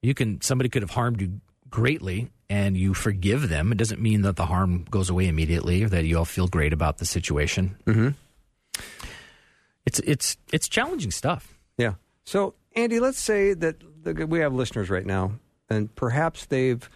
[0.00, 4.22] you can somebody could have harmed you greatly and you forgive them it doesn't mean
[4.22, 7.76] that the harm goes away immediately or that you all feel great about the situation
[7.84, 8.08] Mm-hmm.
[9.84, 11.94] it's it's it's challenging stuff Yeah.
[12.24, 15.32] So, Andy, let's say that the, we have listeners right now,
[15.70, 16.88] and perhaps they've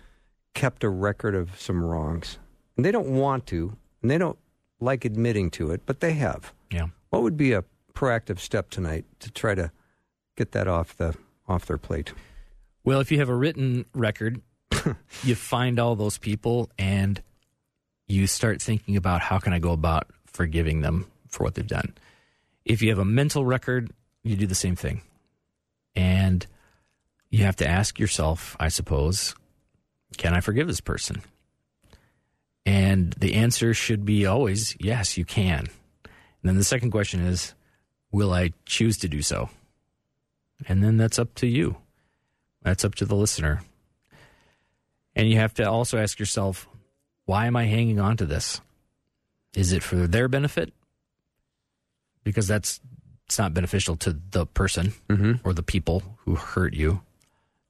[0.55, 2.39] kept a record of some wrongs,
[2.77, 4.39] and they don't want to, and they don't
[4.81, 6.53] like admitting to it, but they have.
[6.71, 9.71] yeah What would be a proactive step tonight to try to
[10.37, 11.15] get that off the
[11.47, 12.13] off their plate?
[12.85, 14.41] well if you have a written record
[15.23, 17.23] you find all those people and
[18.09, 21.95] you start thinking about how can i go about forgiving them for what they've done
[22.65, 23.93] if you have a mental record
[24.25, 25.03] you do the same thing
[25.95, 26.47] and
[27.31, 29.35] you have to ask yourself, I suppose,
[30.17, 31.23] can I forgive this person?
[32.65, 35.67] And the answer should be always yes, you can.
[36.05, 37.55] And then the second question is,
[38.11, 39.51] will I choose to do so?
[40.67, 41.77] And then that's up to you.
[42.63, 43.63] That's up to the listener.
[45.15, 46.69] And you have to also ask yourself,
[47.25, 48.61] why am I hanging on to this?
[49.55, 50.73] Is it for their benefit?
[52.25, 52.81] Because that's
[53.27, 55.47] it's not beneficial to the person mm-hmm.
[55.47, 57.01] or the people who hurt you.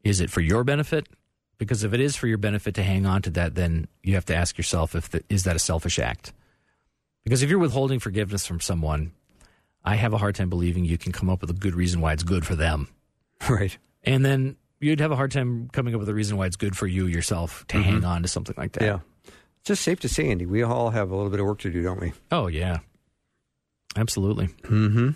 [0.03, 1.07] Is it for your benefit?
[1.63, 4.25] Because if it is for your benefit to hang on to that, then you have
[4.25, 6.33] to ask yourself if the, is that a selfish act?
[7.23, 9.13] Because if you're withholding forgiveness from someone,
[9.85, 12.15] I have a hard time believing you can come up with a good reason why
[12.15, 12.89] it's good for them.
[13.49, 13.77] Right.
[14.05, 16.77] And then you'd have a hard time coming up with a reason why it's good
[16.77, 18.85] for you yourself to hang on to something like that.
[18.85, 18.99] Yeah.
[19.25, 21.71] It's just safe to say, Andy, we all have a little bit of work to
[21.71, 22.13] do, don't we?
[22.31, 22.79] Oh, yeah.
[23.97, 24.47] Absolutely.
[24.63, 25.11] Mm-hmm.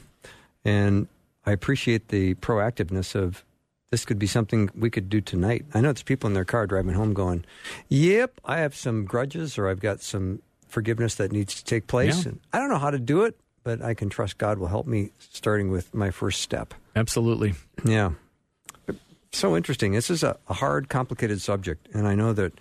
[0.65, 1.07] And
[1.45, 3.45] I appreciate the proactiveness of
[3.91, 5.65] this could be something we could do tonight.
[5.75, 7.45] I know it's people in their car driving home going,
[7.89, 12.25] Yep, I have some grudges or I've got some forgiveness that needs to take place.
[12.25, 12.31] Yeah.
[12.33, 14.87] And I don't know how to do it, but I can trust God will help
[14.87, 16.75] me starting with my first step.
[16.97, 17.55] Absolutely.
[17.85, 18.13] Yeah.
[19.33, 19.93] So interesting.
[19.93, 21.89] This is a, a hard, complicated subject.
[21.95, 22.53] And I know that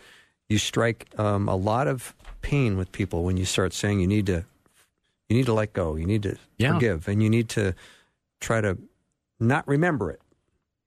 [0.49, 4.28] you strike um, a lot of pain with people when you start saying you need
[4.28, 4.45] to
[5.30, 6.73] you need to let go, you need to Yeah.
[6.76, 7.73] forgive, and you need to
[8.39, 8.78] try to
[9.39, 10.21] not remember it.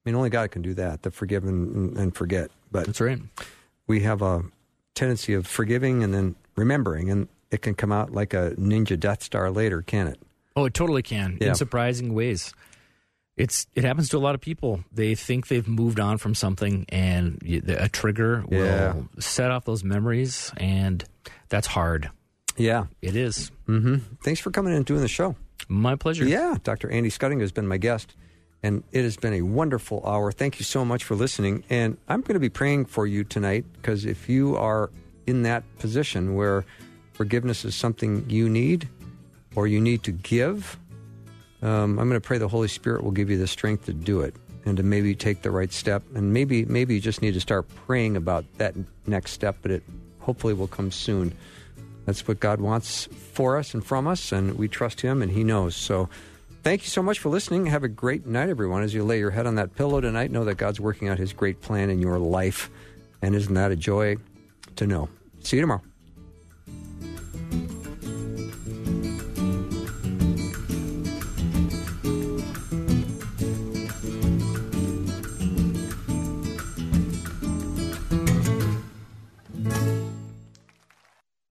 [0.09, 2.51] I mean, only God can do that, the forgive and, and forget.
[2.73, 3.19] But That's right.
[3.87, 4.43] we have a
[4.95, 9.23] tendency of forgiving and then remembering, and it can come out like a ninja Death
[9.23, 10.19] Star later, can it?
[10.57, 11.49] Oh, it totally can Yeah.
[11.49, 12.55] in surprising ways.
[13.37, 14.83] It's it happens to a lot of people.
[14.93, 17.39] They think they've moved on from something, and
[17.69, 18.95] a trigger Yeah.
[18.95, 21.05] will set off those memories, and
[21.51, 22.09] that's hard.
[22.57, 22.87] Yeah.
[23.03, 23.53] It is.
[23.69, 23.97] Mm-hmm.
[24.25, 25.37] Thanks for coming in and doing the show.
[25.69, 26.25] My pleasure.
[26.25, 26.91] Yeah, Dr.
[26.91, 28.17] Andy Schuttinga has been my guest,
[28.63, 30.33] and it has been a wonderful hour.
[30.33, 31.65] Thank you so much for listening.
[31.71, 34.91] And I'm going to be praying for you tonight because if you are
[35.27, 36.65] in that position where
[37.13, 38.89] forgiveness is something you need
[39.55, 40.79] or you need to give,
[41.63, 44.21] um, I'm going to pray the Holy Spirit will give you the strength to do
[44.21, 44.35] it
[44.65, 46.03] and to maybe take the right step.
[46.15, 48.75] And maybe maybe you just need to start praying about that
[49.07, 49.83] next step, but it
[50.21, 51.37] hopefully will come soon.
[52.07, 55.45] That's what God wants for us and from us, and we trust Him, and He
[55.45, 55.77] knows.
[55.77, 56.09] So,
[56.63, 57.67] thank you so much for listening.
[57.67, 58.83] Have a great night, everyone.
[58.83, 61.33] As you lay your head on that pillow tonight, know that God's working out His
[61.33, 62.71] great plan in your life,
[63.23, 64.17] and isn't that a joy
[64.77, 65.09] to know?
[65.41, 65.83] See you tomorrow.